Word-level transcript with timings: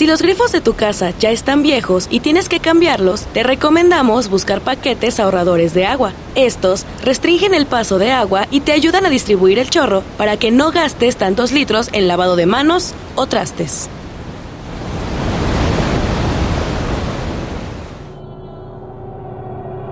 Si 0.00 0.06
los 0.06 0.22
grifos 0.22 0.50
de 0.50 0.62
tu 0.62 0.72
casa 0.72 1.12
ya 1.18 1.30
están 1.30 1.62
viejos 1.62 2.06
y 2.08 2.20
tienes 2.20 2.48
que 2.48 2.58
cambiarlos, 2.58 3.26
te 3.34 3.42
recomendamos 3.42 4.30
buscar 4.30 4.62
paquetes 4.62 5.20
ahorradores 5.20 5.74
de 5.74 5.84
agua. 5.84 6.14
Estos 6.34 6.86
restringen 7.04 7.52
el 7.52 7.66
paso 7.66 7.98
de 7.98 8.10
agua 8.10 8.46
y 8.50 8.60
te 8.60 8.72
ayudan 8.72 9.04
a 9.04 9.10
distribuir 9.10 9.58
el 9.58 9.68
chorro 9.68 10.02
para 10.16 10.38
que 10.38 10.52
no 10.52 10.72
gastes 10.72 11.16
tantos 11.16 11.52
litros 11.52 11.90
en 11.92 12.08
lavado 12.08 12.36
de 12.36 12.46
manos 12.46 12.94
o 13.14 13.26
trastes. 13.26 13.90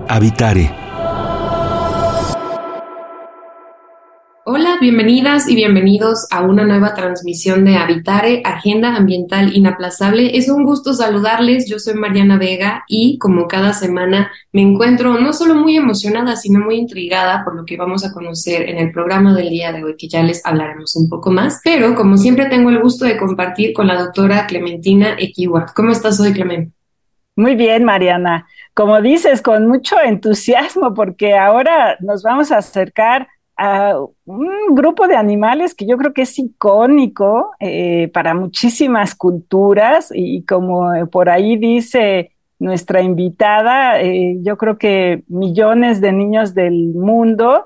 Habitare 0.07 0.88
bienvenidas 4.79 5.49
y 5.49 5.55
bienvenidos 5.55 6.25
a 6.31 6.41
una 6.41 6.63
nueva 6.63 6.93
transmisión 6.93 7.65
de 7.65 7.75
Habitare, 7.75 8.41
Agenda 8.45 8.95
Ambiental 8.95 9.53
Inaplazable. 9.53 10.37
Es 10.37 10.47
un 10.47 10.63
gusto 10.63 10.93
saludarles, 10.93 11.69
yo 11.69 11.79
soy 11.79 11.95
Mariana 11.95 12.37
Vega 12.37 12.85
y 12.87 13.17
como 13.17 13.47
cada 13.47 13.73
semana 13.73 14.31
me 14.53 14.61
encuentro 14.61 15.19
no 15.19 15.33
solo 15.33 15.55
muy 15.55 15.75
emocionada, 15.75 16.37
sino 16.37 16.61
muy 16.61 16.75
intrigada 16.77 17.43
por 17.43 17.55
lo 17.55 17.65
que 17.65 17.75
vamos 17.75 18.05
a 18.05 18.13
conocer 18.13 18.69
en 18.69 18.77
el 18.77 18.93
programa 18.93 19.35
del 19.35 19.49
día 19.49 19.73
de 19.73 19.83
hoy, 19.83 19.95
que 19.97 20.07
ya 20.07 20.23
les 20.23 20.45
hablaremos 20.45 20.95
un 20.95 21.09
poco 21.09 21.29
más. 21.29 21.59
Pero 21.61 21.93
como 21.93 22.15
siempre 22.15 22.45
tengo 22.45 22.69
el 22.69 22.79
gusto 22.79 23.03
de 23.03 23.17
compartir 23.17 23.73
con 23.73 23.87
la 23.87 23.99
doctora 24.01 24.47
Clementina 24.47 25.15
Equiwa. 25.19 25.65
¿Cómo 25.75 25.91
estás 25.91 26.21
hoy, 26.21 26.31
Clement? 26.31 26.73
Muy 27.35 27.55
bien, 27.55 27.83
Mariana. 27.83 28.47
Como 28.73 29.01
dices, 29.01 29.41
con 29.41 29.67
mucho 29.67 29.97
entusiasmo, 30.01 30.93
porque 30.93 31.35
ahora 31.37 31.97
nos 31.99 32.23
vamos 32.23 32.51
a 32.51 32.59
acercar 32.59 33.27
a 33.61 33.93
un 34.25 34.73
grupo 34.73 35.07
de 35.09 35.17
animales 35.17 35.75
que 35.75 35.85
yo 35.85 35.97
creo 35.97 36.13
que 36.13 36.21
es 36.21 36.39
icónico 36.39 37.51
eh, 37.59 38.09
para 38.13 38.33
muchísimas 38.33 39.15
culturas 39.15 40.11
y 40.15 40.45
como 40.45 40.89
por 41.11 41.29
ahí 41.29 41.57
dice 41.57 42.31
nuestra 42.57 43.01
invitada, 43.01 44.01
eh, 44.01 44.37
yo 44.41 44.57
creo 44.57 44.77
que 44.77 45.23
millones 45.27 45.99
de 45.99 46.13
niños 46.13 46.53
del 46.53 46.93
mundo 46.93 47.65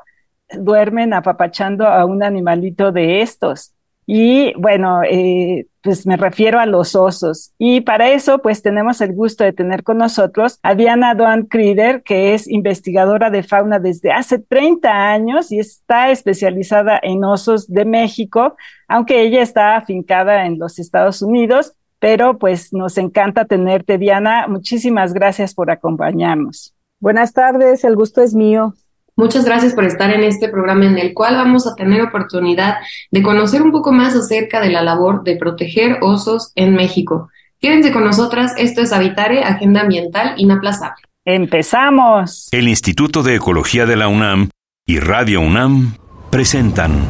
duermen 0.58 1.14
apapachando 1.14 1.88
a 1.88 2.06
un 2.06 2.24
animalito 2.24 2.92
de 2.92 3.22
estos. 3.22 3.74
Y 4.08 4.54
bueno, 4.60 5.04
eh, 5.04 5.68
pues 5.84 6.08
me 6.08 6.16
refiero 6.16 6.60
a 6.60 6.66
los 6.66 6.96
osos. 6.96 7.52
Y 7.58 7.82
para 7.82 8.10
eso, 8.10 8.40
pues 8.40 8.62
tenemos 8.62 9.02
el 9.02 9.14
gusto 9.14 9.44
de 9.44 9.52
tener 9.52 9.84
con 9.84 9.98
nosotros 9.98 10.58
a 10.64 10.76
Diana 10.76 11.14
Doan 11.14 11.44
Crider, 11.44 12.04
que 12.04 12.34
es 12.34 12.48
investigadora 12.48 13.30
de 13.30 13.44
fauna 13.44 13.80
desde 13.80 14.12
hace 14.12 14.40
30 14.40 14.90
años 14.90 15.52
y 15.52 15.60
está 15.60 16.10
especializada 16.10 17.00
en 17.04 17.24
osos 17.26 17.68
de 17.68 17.84
México, 17.84 18.56
aunque 18.88 19.22
ella 19.22 19.42
está 19.42 19.76
afincada 19.76 20.46
en 20.46 20.58
los 20.58 20.80
Estados 20.80 21.22
Unidos. 21.22 21.74
Pero 22.00 22.38
pues 22.38 22.74
nos 22.74 22.98
encanta 22.98 23.46
tenerte, 23.46 23.98
Diana. 23.98 24.48
Muchísimas 24.48 25.14
gracias 25.14 25.54
por 25.54 25.70
acompañarnos. 25.70 26.74
Buenas 27.00 27.34
tardes, 27.34 27.84
el 27.84 27.98
gusto 27.98 28.22
es 28.22 28.34
mío. 28.34 28.74
Muchas 29.16 29.46
gracias 29.46 29.74
por 29.74 29.86
estar 29.86 30.12
en 30.12 30.24
este 30.24 30.50
programa 30.50 30.86
en 30.86 30.98
el 30.98 31.14
cual 31.14 31.36
vamos 31.36 31.68
a 31.68 31.76
tener 31.76 32.02
oportunidad 32.02 32.78
de 33.12 33.22
conocer 33.22 33.62
un 33.62 33.72
poco 33.72 33.92
más 33.92 34.16
acerca 34.16 34.60
de 34.60 34.70
la 34.70 34.82
labor 34.82 35.24
de 35.24 35.36
proteger 35.36 36.00
osos 36.02 36.52
en 36.56 36.74
México. 36.74 37.30
Quédense 37.60 37.92
con 37.92 38.04
nosotras, 38.04 38.54
esto 38.58 38.82
es 38.82 38.92
Habitare, 38.92 39.44
Agenda 39.44 39.82
Ambiental 39.82 40.34
Inaplazable. 40.38 41.04
¡Empezamos! 41.26 42.50
El 42.52 42.68
Instituto 42.68 43.24
de 43.24 43.36
Ecología 43.36 43.86
de 43.86 43.96
la 43.96 44.08
UNAM 44.08 44.50
y 44.86 45.00
Radio 45.00 45.40
UNAM 45.42 45.96
presentan. 46.30 47.06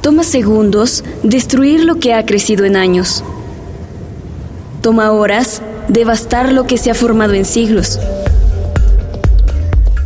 Toma 0.00 0.22
segundos 0.22 1.04
destruir 1.22 1.84
lo 1.84 1.96
que 1.96 2.14
ha 2.14 2.24
crecido 2.24 2.64
en 2.64 2.76
años. 2.76 3.22
Toma 4.80 5.10
horas 5.10 5.62
devastar 5.88 6.52
lo 6.52 6.66
que 6.66 6.78
se 6.78 6.90
ha 6.90 6.94
formado 6.94 7.34
en 7.34 7.44
siglos. 7.44 7.98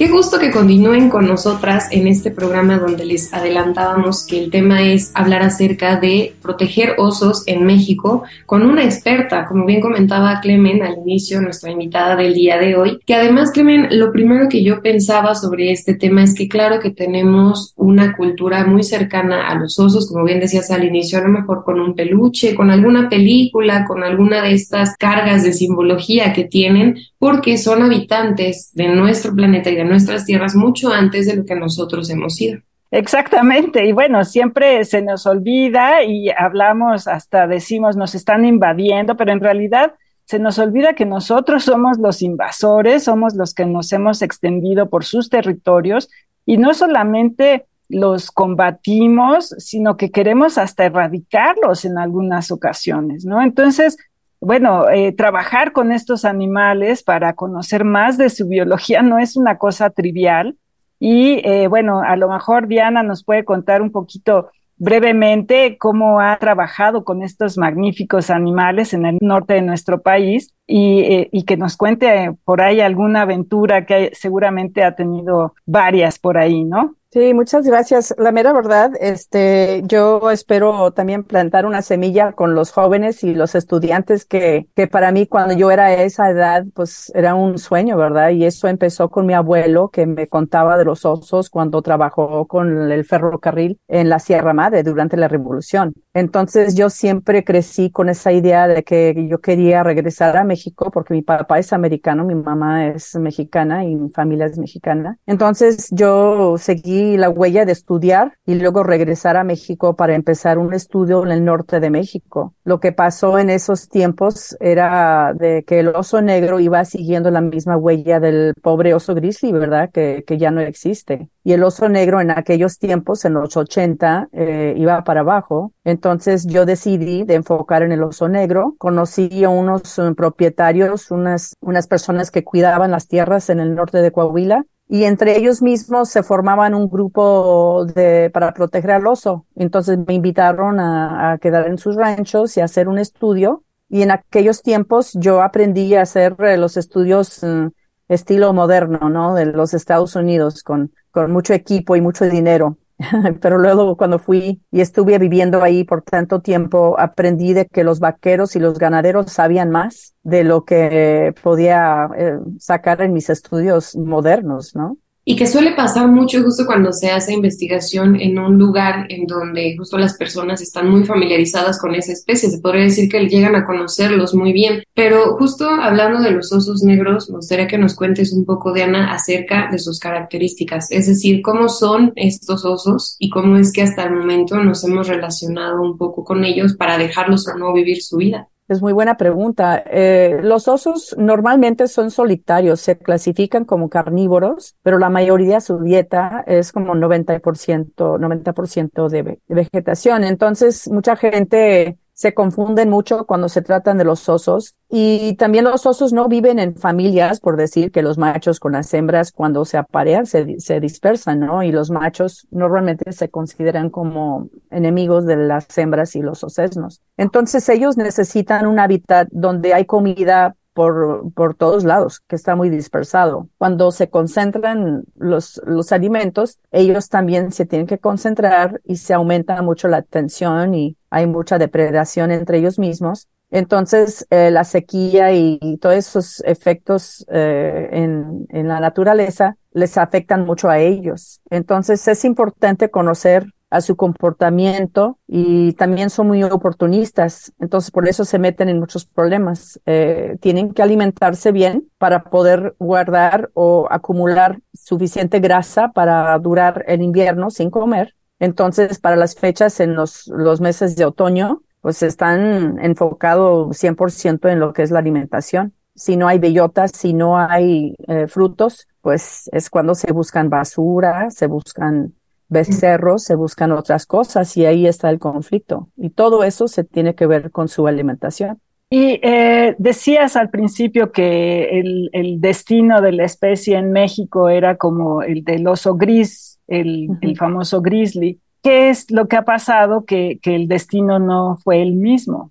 Qué 0.00 0.08
gusto 0.08 0.38
que 0.38 0.50
continúen 0.50 1.10
con 1.10 1.26
nosotras 1.26 1.88
en 1.90 2.06
este 2.06 2.30
programa 2.30 2.78
donde 2.78 3.04
les 3.04 3.34
adelantábamos 3.34 4.26
que 4.26 4.42
el 4.42 4.50
tema 4.50 4.80
es 4.80 5.12
hablar 5.14 5.42
acerca 5.42 6.00
de 6.00 6.32
proteger 6.40 6.94
osos 6.96 7.42
en 7.46 7.66
México 7.66 8.22
con 8.46 8.62
una 8.62 8.82
experta, 8.82 9.44
como 9.44 9.66
bien 9.66 9.82
comentaba 9.82 10.40
Clemen 10.40 10.82
al 10.82 10.96
inicio, 11.00 11.42
nuestra 11.42 11.70
invitada 11.70 12.16
del 12.16 12.32
día 12.32 12.56
de 12.56 12.76
hoy, 12.76 12.98
que 13.04 13.12
además 13.12 13.50
Clemen, 13.50 13.88
lo 13.90 14.10
primero 14.10 14.48
que 14.48 14.64
yo 14.64 14.80
pensaba 14.80 15.34
sobre 15.34 15.70
este 15.70 15.92
tema 15.92 16.22
es 16.22 16.34
que 16.34 16.48
claro 16.48 16.80
que 16.80 16.92
tenemos 16.92 17.74
una 17.76 18.16
cultura 18.16 18.64
muy 18.64 18.84
cercana 18.84 19.50
a 19.50 19.54
los 19.54 19.78
osos, 19.78 20.08
como 20.08 20.24
bien 20.24 20.40
decías 20.40 20.70
al 20.70 20.84
inicio, 20.84 21.18
a 21.18 21.24
lo 21.24 21.28
mejor 21.28 21.62
con 21.62 21.78
un 21.78 21.94
peluche, 21.94 22.54
con 22.54 22.70
alguna 22.70 23.10
película, 23.10 23.84
con 23.84 24.02
alguna 24.02 24.40
de 24.40 24.54
estas 24.54 24.96
cargas 24.96 25.44
de 25.44 25.52
simbología 25.52 26.32
que 26.32 26.44
tienen, 26.44 26.96
porque 27.20 27.58
son 27.58 27.82
habitantes 27.82 28.70
de 28.72 28.88
nuestro 28.88 29.34
planeta 29.34 29.68
y 29.68 29.76
de 29.76 29.84
nuestras 29.84 30.24
tierras 30.24 30.56
mucho 30.56 30.90
antes 30.90 31.26
de 31.26 31.36
lo 31.36 31.44
que 31.44 31.54
nosotros 31.54 32.08
hemos 32.08 32.34
sido. 32.34 32.60
Exactamente, 32.90 33.86
y 33.86 33.92
bueno, 33.92 34.24
siempre 34.24 34.82
se 34.84 35.02
nos 35.02 35.26
olvida 35.26 36.02
y 36.02 36.30
hablamos, 36.30 37.06
hasta 37.06 37.46
decimos, 37.46 37.94
nos 37.94 38.14
están 38.14 38.46
invadiendo, 38.46 39.18
pero 39.18 39.32
en 39.32 39.40
realidad 39.40 39.92
se 40.24 40.38
nos 40.38 40.58
olvida 40.58 40.94
que 40.94 41.04
nosotros 41.04 41.62
somos 41.64 41.98
los 41.98 42.22
invasores, 42.22 43.04
somos 43.04 43.34
los 43.34 43.52
que 43.52 43.66
nos 43.66 43.92
hemos 43.92 44.22
extendido 44.22 44.88
por 44.88 45.04
sus 45.04 45.28
territorios 45.28 46.08
y 46.46 46.56
no 46.56 46.72
solamente 46.72 47.66
los 47.90 48.30
combatimos, 48.30 49.54
sino 49.58 49.98
que 49.98 50.10
queremos 50.10 50.56
hasta 50.56 50.86
erradicarlos 50.86 51.84
en 51.84 51.98
algunas 51.98 52.50
ocasiones, 52.50 53.26
¿no? 53.26 53.42
Entonces, 53.42 53.98
bueno, 54.40 54.88
eh, 54.88 55.12
trabajar 55.12 55.72
con 55.72 55.92
estos 55.92 56.24
animales 56.24 57.02
para 57.02 57.34
conocer 57.34 57.84
más 57.84 58.16
de 58.16 58.30
su 58.30 58.48
biología 58.48 59.02
no 59.02 59.18
es 59.18 59.36
una 59.36 59.58
cosa 59.58 59.90
trivial. 59.90 60.56
Y 60.98 61.40
eh, 61.44 61.66
bueno, 61.68 62.00
a 62.00 62.16
lo 62.16 62.28
mejor 62.28 62.66
Diana 62.66 63.02
nos 63.02 63.24
puede 63.24 63.44
contar 63.44 63.82
un 63.82 63.90
poquito 63.90 64.50
brevemente 64.76 65.76
cómo 65.78 66.20
ha 66.20 66.38
trabajado 66.38 67.04
con 67.04 67.22
estos 67.22 67.58
magníficos 67.58 68.30
animales 68.30 68.94
en 68.94 69.04
el 69.04 69.18
norte 69.20 69.54
de 69.54 69.62
nuestro 69.62 70.00
país 70.00 70.54
y, 70.66 71.00
eh, 71.00 71.28
y 71.32 71.44
que 71.44 71.58
nos 71.58 71.76
cuente 71.76 72.34
por 72.44 72.62
ahí 72.62 72.80
alguna 72.80 73.22
aventura 73.22 73.84
que 73.84 74.10
seguramente 74.14 74.82
ha 74.82 74.96
tenido 74.96 75.54
varias 75.66 76.18
por 76.18 76.38
ahí, 76.38 76.64
¿no? 76.64 76.96
Sí, 77.12 77.34
muchas 77.34 77.66
gracias. 77.66 78.14
La 78.18 78.30
mera 78.30 78.52
verdad, 78.52 78.92
este, 79.00 79.82
yo 79.84 80.30
espero 80.30 80.92
también 80.92 81.24
plantar 81.24 81.66
una 81.66 81.82
semilla 81.82 82.30
con 82.30 82.54
los 82.54 82.70
jóvenes 82.70 83.24
y 83.24 83.34
los 83.34 83.56
estudiantes 83.56 84.24
que, 84.24 84.68
que 84.76 84.86
para 84.86 85.10
mí 85.10 85.26
cuando 85.26 85.52
yo 85.56 85.72
era 85.72 85.92
esa 85.92 86.30
edad, 86.30 86.64
pues 86.72 87.10
era 87.16 87.34
un 87.34 87.58
sueño, 87.58 87.96
¿verdad? 87.96 88.30
Y 88.30 88.44
eso 88.44 88.68
empezó 88.68 89.10
con 89.10 89.26
mi 89.26 89.34
abuelo 89.34 89.88
que 89.88 90.06
me 90.06 90.28
contaba 90.28 90.78
de 90.78 90.84
los 90.84 91.04
osos 91.04 91.50
cuando 91.50 91.82
trabajó 91.82 92.46
con 92.46 92.92
el 92.92 93.04
ferrocarril 93.04 93.80
en 93.88 94.08
la 94.08 94.20
Sierra 94.20 94.52
Madre 94.52 94.84
durante 94.84 95.16
la 95.16 95.26
Revolución. 95.26 95.92
Entonces 96.14 96.76
yo 96.76 96.90
siempre 96.90 97.42
crecí 97.42 97.90
con 97.90 98.08
esa 98.08 98.30
idea 98.30 98.68
de 98.68 98.84
que 98.84 99.26
yo 99.28 99.40
quería 99.40 99.82
regresar 99.82 100.36
a 100.36 100.44
México 100.44 100.92
porque 100.92 101.14
mi 101.14 101.22
papá 101.22 101.58
es 101.58 101.72
americano, 101.72 102.24
mi 102.24 102.36
mamá 102.36 102.86
es 102.86 103.16
mexicana 103.16 103.84
y 103.84 103.96
mi 103.96 104.10
familia 104.10 104.46
es 104.46 104.58
mexicana. 104.58 105.18
Entonces 105.26 105.88
yo 105.90 106.56
seguí 106.56 106.99
la 107.16 107.30
huella 107.30 107.64
de 107.64 107.72
estudiar 107.72 108.34
y 108.46 108.54
luego 108.54 108.82
regresar 108.82 109.36
a 109.36 109.44
México 109.44 109.96
para 109.96 110.14
empezar 110.14 110.58
un 110.58 110.74
estudio 110.74 111.24
en 111.24 111.32
el 111.32 111.44
norte 111.44 111.80
de 111.80 111.90
México. 111.90 112.54
Lo 112.64 112.80
que 112.80 112.92
pasó 112.92 113.38
en 113.38 113.50
esos 113.50 113.88
tiempos 113.88 114.56
era 114.60 115.32
de 115.34 115.64
que 115.64 115.80
el 115.80 115.88
oso 115.88 116.22
negro 116.22 116.60
iba 116.60 116.84
siguiendo 116.84 117.30
la 117.30 117.40
misma 117.40 117.76
huella 117.76 118.20
del 118.20 118.54
pobre 118.62 118.94
oso 118.94 119.14
grizzly, 119.14 119.52
¿verdad? 119.52 119.90
Que, 119.92 120.24
que 120.26 120.38
ya 120.38 120.50
no 120.50 120.60
existe. 120.60 121.28
Y 121.42 121.52
el 121.52 121.62
oso 121.62 121.88
negro 121.88 122.20
en 122.20 122.30
aquellos 122.30 122.78
tiempos, 122.78 123.24
en 123.24 123.34
los 123.34 123.56
80, 123.56 124.28
eh, 124.32 124.74
iba 124.76 125.02
para 125.04 125.20
abajo. 125.20 125.72
Entonces 125.84 126.46
yo 126.46 126.66
decidí 126.66 127.24
de 127.24 127.34
enfocar 127.34 127.82
en 127.82 127.92
el 127.92 128.02
oso 128.02 128.28
negro. 128.28 128.74
Conocí 128.78 129.44
a 129.44 129.48
unos 129.48 129.98
eh, 129.98 130.12
propietarios, 130.16 131.10
unas, 131.10 131.56
unas 131.60 131.86
personas 131.86 132.30
que 132.30 132.44
cuidaban 132.44 132.90
las 132.90 133.08
tierras 133.08 133.50
en 133.50 133.60
el 133.60 133.74
norte 133.74 133.98
de 133.98 134.12
Coahuila 134.12 134.64
y 134.92 135.04
entre 135.04 135.38
ellos 135.38 135.62
mismos 135.62 136.08
se 136.08 136.24
formaban 136.24 136.74
un 136.74 136.90
grupo 136.90 137.86
de, 137.94 138.28
para 138.34 138.52
proteger 138.52 138.90
al 138.90 139.06
oso. 139.06 139.46
Entonces 139.54 139.96
me 140.04 140.14
invitaron 140.14 140.80
a, 140.80 141.38
quedar 141.40 141.68
en 141.68 141.78
sus 141.78 141.94
ranchos 141.94 142.56
y 142.56 142.60
hacer 142.60 142.88
un 142.88 142.98
estudio. 142.98 143.62
Y 143.88 144.02
en 144.02 144.10
aquellos 144.10 144.62
tiempos 144.62 145.12
yo 145.14 145.42
aprendí 145.42 145.94
a 145.94 146.02
hacer 146.02 146.34
eh, 146.40 146.56
los 146.56 146.76
estudios 146.76 147.40
mm, 147.40 147.68
estilo 148.08 148.52
moderno, 148.52 149.08
¿no? 149.10 149.36
De 149.36 149.46
los 149.46 149.74
Estados 149.74 150.16
Unidos 150.16 150.64
con, 150.64 150.92
con 151.12 151.30
mucho 151.30 151.54
equipo 151.54 151.94
y 151.94 152.00
mucho 152.00 152.24
dinero. 152.24 152.76
Pero 153.40 153.58
luego 153.58 153.96
cuando 153.96 154.18
fui 154.18 154.62
y 154.70 154.80
estuve 154.80 155.18
viviendo 155.18 155.62
ahí 155.62 155.84
por 155.84 156.02
tanto 156.02 156.40
tiempo, 156.40 156.96
aprendí 156.98 157.54
de 157.54 157.66
que 157.66 157.82
los 157.82 157.98
vaqueros 157.98 158.56
y 158.56 158.60
los 158.60 158.78
ganaderos 158.78 159.32
sabían 159.32 159.70
más 159.70 160.14
de 160.22 160.44
lo 160.44 160.64
que 160.64 161.34
podía 161.42 162.08
eh, 162.16 162.38
sacar 162.58 163.00
en 163.00 163.12
mis 163.12 163.30
estudios 163.30 163.96
modernos, 163.96 164.76
¿no? 164.76 164.98
Y 165.30 165.36
que 165.36 165.46
suele 165.46 165.76
pasar 165.76 166.08
mucho 166.08 166.42
justo 166.42 166.66
cuando 166.66 166.92
se 166.92 167.08
hace 167.08 167.32
investigación 167.32 168.20
en 168.20 168.36
un 168.36 168.58
lugar 168.58 169.06
en 169.10 169.28
donde 169.28 169.76
justo 169.78 169.96
las 169.96 170.16
personas 170.16 170.60
están 170.60 170.90
muy 170.90 171.04
familiarizadas 171.04 171.78
con 171.78 171.94
esa 171.94 172.10
especie. 172.10 172.50
Se 172.50 172.58
podría 172.58 172.82
decir 172.82 173.08
que 173.08 173.28
llegan 173.28 173.54
a 173.54 173.64
conocerlos 173.64 174.34
muy 174.34 174.52
bien. 174.52 174.82
Pero 174.92 175.36
justo 175.36 175.68
hablando 175.68 176.20
de 176.20 176.32
los 176.32 176.52
osos 176.52 176.82
negros, 176.82 177.30
me 177.30 177.36
gustaría 177.36 177.68
que 177.68 177.78
nos 177.78 177.94
cuentes 177.94 178.32
un 178.32 178.44
poco, 178.44 178.72
Diana, 178.72 179.12
acerca 179.12 179.68
de 179.70 179.78
sus 179.78 180.00
características. 180.00 180.90
Es 180.90 181.06
decir, 181.06 181.42
cómo 181.42 181.68
son 181.68 182.12
estos 182.16 182.64
osos 182.64 183.14
y 183.20 183.30
cómo 183.30 183.56
es 183.56 183.72
que 183.72 183.82
hasta 183.82 184.02
el 184.02 184.16
momento 184.16 184.56
nos 184.56 184.82
hemos 184.82 185.06
relacionado 185.06 185.80
un 185.80 185.96
poco 185.96 186.24
con 186.24 186.42
ellos 186.42 186.74
para 186.74 186.98
dejarlos 186.98 187.46
o 187.46 187.56
no 187.56 187.72
vivir 187.72 188.02
su 188.02 188.16
vida. 188.16 188.49
Es 188.70 188.80
muy 188.80 188.92
buena 188.92 189.16
pregunta. 189.16 189.82
Eh, 189.84 190.38
los 190.44 190.68
osos 190.68 191.16
normalmente 191.18 191.88
son 191.88 192.12
solitarios, 192.12 192.80
se 192.80 192.96
clasifican 192.96 193.64
como 193.64 193.88
carnívoros, 193.88 194.76
pero 194.82 194.96
la 195.00 195.10
mayoría 195.10 195.56
de 195.56 195.60
su 195.60 195.80
dieta 195.80 196.44
es 196.46 196.70
como 196.70 196.94
90%, 196.94 198.16
90% 198.20 199.08
de 199.08 199.40
vegetación. 199.48 200.22
Entonces, 200.22 200.88
mucha 200.88 201.16
gente 201.16 201.98
se 202.20 202.34
confunden 202.34 202.90
mucho 202.90 203.24
cuando 203.24 203.48
se 203.48 203.62
tratan 203.62 203.96
de 203.96 204.04
los 204.04 204.28
osos 204.28 204.74
y 204.90 205.36
también 205.36 205.64
los 205.64 205.86
osos 205.86 206.12
no 206.12 206.28
viven 206.28 206.58
en 206.58 206.76
familias, 206.76 207.40
por 207.40 207.56
decir 207.56 207.90
que 207.90 208.02
los 208.02 208.18
machos 208.18 208.60
con 208.60 208.72
las 208.72 208.92
hembras 208.92 209.32
cuando 209.32 209.64
se 209.64 209.78
aparean 209.78 210.26
se, 210.26 210.60
se 210.60 210.80
dispersan, 210.80 211.40
¿no? 211.40 211.62
Y 211.62 211.72
los 211.72 211.90
machos 211.90 212.46
normalmente 212.50 213.10
se 213.12 213.30
consideran 213.30 213.88
como 213.88 214.50
enemigos 214.70 215.24
de 215.24 215.36
las 215.36 215.78
hembras 215.78 216.14
y 216.14 216.20
los 216.20 216.44
osesnos. 216.44 217.00
Entonces 217.16 217.66
ellos 217.70 217.96
necesitan 217.96 218.66
un 218.66 218.80
hábitat 218.80 219.28
donde 219.30 219.72
hay 219.72 219.86
comida 219.86 220.56
por, 220.72 221.32
por 221.34 221.54
todos 221.54 221.84
lados, 221.84 222.20
que 222.20 222.36
está 222.36 222.56
muy 222.56 222.70
dispersado. 222.70 223.48
Cuando 223.58 223.90
se 223.92 224.08
concentran 224.10 225.04
los, 225.16 225.60
los 225.66 225.92
alimentos, 225.92 226.58
ellos 226.70 227.08
también 227.08 227.52
se 227.52 227.66
tienen 227.66 227.86
que 227.86 227.98
concentrar 227.98 228.80
y 228.84 228.96
se 228.96 229.14
aumenta 229.14 229.60
mucho 229.62 229.88
la 229.88 230.02
tensión 230.02 230.74
y 230.74 230.96
hay 231.10 231.26
mucha 231.26 231.58
depredación 231.58 232.30
entre 232.30 232.58
ellos 232.58 232.78
mismos. 232.78 233.28
Entonces, 233.50 234.26
eh, 234.30 234.50
la 234.52 234.62
sequía 234.62 235.32
y, 235.32 235.58
todos 235.80 235.96
esos 235.96 236.40
efectos 236.44 237.26
eh, 237.30 237.88
en, 237.90 238.46
en 238.48 238.68
la 238.68 238.78
naturaleza 238.78 239.56
les 239.72 239.98
afectan 239.98 240.46
mucho 240.46 240.68
a 240.68 240.78
ellos. 240.78 241.40
Entonces, 241.50 242.06
es 242.06 242.24
importante 242.24 242.90
conocer 242.90 243.46
a 243.70 243.80
su 243.80 243.96
comportamiento 243.96 245.18
y 245.28 245.72
también 245.74 246.10
son 246.10 246.26
muy 246.26 246.42
oportunistas, 246.42 247.52
entonces 247.60 247.92
por 247.92 248.08
eso 248.08 248.24
se 248.24 248.40
meten 248.40 248.68
en 248.68 248.80
muchos 248.80 249.06
problemas. 249.06 249.80
Eh, 249.86 250.36
tienen 250.40 250.74
que 250.74 250.82
alimentarse 250.82 251.52
bien 251.52 251.88
para 251.96 252.24
poder 252.24 252.74
guardar 252.80 253.50
o 253.54 253.86
acumular 253.90 254.60
suficiente 254.74 255.38
grasa 255.38 255.92
para 255.92 256.36
durar 256.38 256.84
el 256.88 257.00
invierno 257.00 257.50
sin 257.50 257.70
comer. 257.70 258.16
Entonces, 258.40 258.98
para 258.98 259.16
las 259.16 259.34
fechas 259.36 259.78
en 259.80 259.94
los, 259.94 260.26
los 260.28 260.60
meses 260.60 260.96
de 260.96 261.04
otoño, 261.04 261.62
pues 261.80 262.02
están 262.02 262.78
enfocados 262.80 263.76
100% 263.76 264.50
en 264.50 264.58
lo 264.58 264.72
que 264.72 264.82
es 264.82 264.90
la 264.90 264.98
alimentación. 264.98 265.74
Si 265.94 266.16
no 266.16 266.26
hay 266.26 266.38
bellotas, 266.38 266.92
si 266.92 267.12
no 267.12 267.38
hay 267.38 267.94
eh, 268.08 268.26
frutos, 268.26 268.88
pues 269.00 269.48
es 269.52 269.70
cuando 269.70 269.94
se 269.94 270.12
buscan 270.12 270.50
basura, 270.50 271.30
se 271.30 271.46
buscan 271.46 272.14
becerros, 272.50 273.24
se 273.24 273.34
buscan 273.34 273.72
otras 273.72 274.04
cosas 274.04 274.56
y 274.56 274.66
ahí 274.66 274.86
está 274.86 275.08
el 275.08 275.18
conflicto. 275.18 275.88
Y 275.96 276.10
todo 276.10 276.44
eso 276.44 276.68
se 276.68 276.84
tiene 276.84 277.14
que 277.14 277.26
ver 277.26 277.50
con 277.50 277.68
su 277.68 277.86
alimentación. 277.86 278.60
Y 278.90 279.20
eh, 279.22 279.76
decías 279.78 280.34
al 280.34 280.50
principio 280.50 281.12
que 281.12 281.78
el, 281.78 282.10
el, 282.12 282.40
destino 282.40 283.00
de 283.00 283.12
la 283.12 283.24
especie 283.24 283.78
en 283.78 283.92
México 283.92 284.48
era 284.48 284.76
como 284.76 285.22
el 285.22 285.44
del 285.44 285.68
oso 285.68 285.94
gris, 285.94 286.58
el, 286.66 287.08
el 287.20 287.36
famoso 287.36 287.80
grizzly. 287.80 288.40
¿Qué 288.64 288.90
es 288.90 289.08
lo 289.10 289.28
que 289.28 289.36
ha 289.36 289.44
pasado 289.44 290.04
que, 290.04 290.40
que 290.42 290.56
el 290.56 290.66
destino 290.66 291.20
no 291.20 291.56
fue 291.62 291.80
el 291.82 291.92
mismo? 291.92 292.50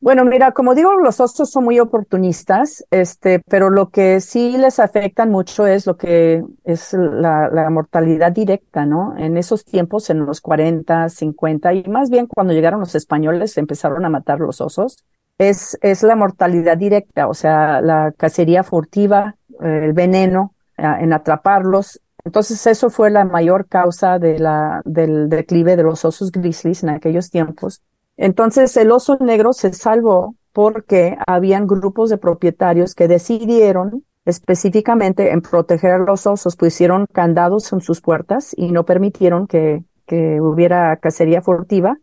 Bueno, 0.00 0.24
mira, 0.24 0.52
como 0.52 0.76
digo, 0.76 0.94
los 0.94 1.18
osos 1.18 1.50
son 1.50 1.64
muy 1.64 1.80
oportunistas, 1.80 2.84
este, 2.92 3.40
pero 3.48 3.68
lo 3.68 3.90
que 3.90 4.20
sí 4.20 4.56
les 4.56 4.78
afecta 4.78 5.26
mucho 5.26 5.66
es 5.66 5.86
lo 5.86 5.96
que 5.96 6.44
es 6.62 6.92
la, 6.92 7.68
mortalidad 7.70 8.30
directa, 8.30 8.86
¿no? 8.86 9.16
En 9.18 9.36
esos 9.36 9.64
tiempos, 9.64 10.08
en 10.10 10.24
los 10.24 10.40
40, 10.40 11.08
50, 11.08 11.74
y 11.74 11.82
más 11.88 12.10
bien 12.10 12.28
cuando 12.28 12.52
llegaron 12.52 12.78
los 12.78 12.94
españoles, 12.94 13.58
empezaron 13.58 14.04
a 14.04 14.08
matar 14.08 14.38
los 14.38 14.60
osos, 14.60 15.04
es, 15.36 15.76
es 15.82 16.04
la 16.04 16.14
mortalidad 16.14 16.76
directa, 16.78 17.26
o 17.26 17.34
sea, 17.34 17.80
la 17.80 18.12
cacería 18.16 18.62
furtiva, 18.62 19.34
el 19.60 19.94
veneno 19.94 20.54
en 20.76 21.12
atraparlos. 21.12 22.00
Entonces, 22.24 22.64
eso 22.68 22.90
fue 22.90 23.10
la 23.10 23.24
mayor 23.24 23.66
causa 23.66 24.20
de 24.20 24.38
la, 24.38 24.80
del 24.84 25.28
declive 25.28 25.74
de 25.74 25.82
los 25.82 26.04
osos 26.04 26.30
grizzlies 26.30 26.84
en 26.84 26.90
aquellos 26.90 27.30
tiempos 27.30 27.82
entonces 28.18 28.76
el 28.76 28.90
oso 28.90 29.16
negro 29.20 29.54
se 29.54 29.72
salvó 29.72 30.34
porque 30.52 31.16
habían 31.26 31.66
grupos 31.66 32.10
de 32.10 32.18
propietarios 32.18 32.94
que 32.94 33.08
decidieron 33.08 34.04
específicamente 34.24 35.30
en 35.30 35.40
proteger 35.40 35.92
a 35.92 35.98
los 35.98 36.26
osos, 36.26 36.56
pusieron 36.56 37.06
candados 37.10 37.72
en 37.72 37.80
sus 37.80 38.02
puertas 38.02 38.54
y 38.56 38.72
no 38.72 38.84
permitieron 38.84 39.46
que, 39.46 39.84
que 40.06 40.40
hubiera 40.40 40.96
cacería 40.96 41.40
furtiva. 41.40 41.96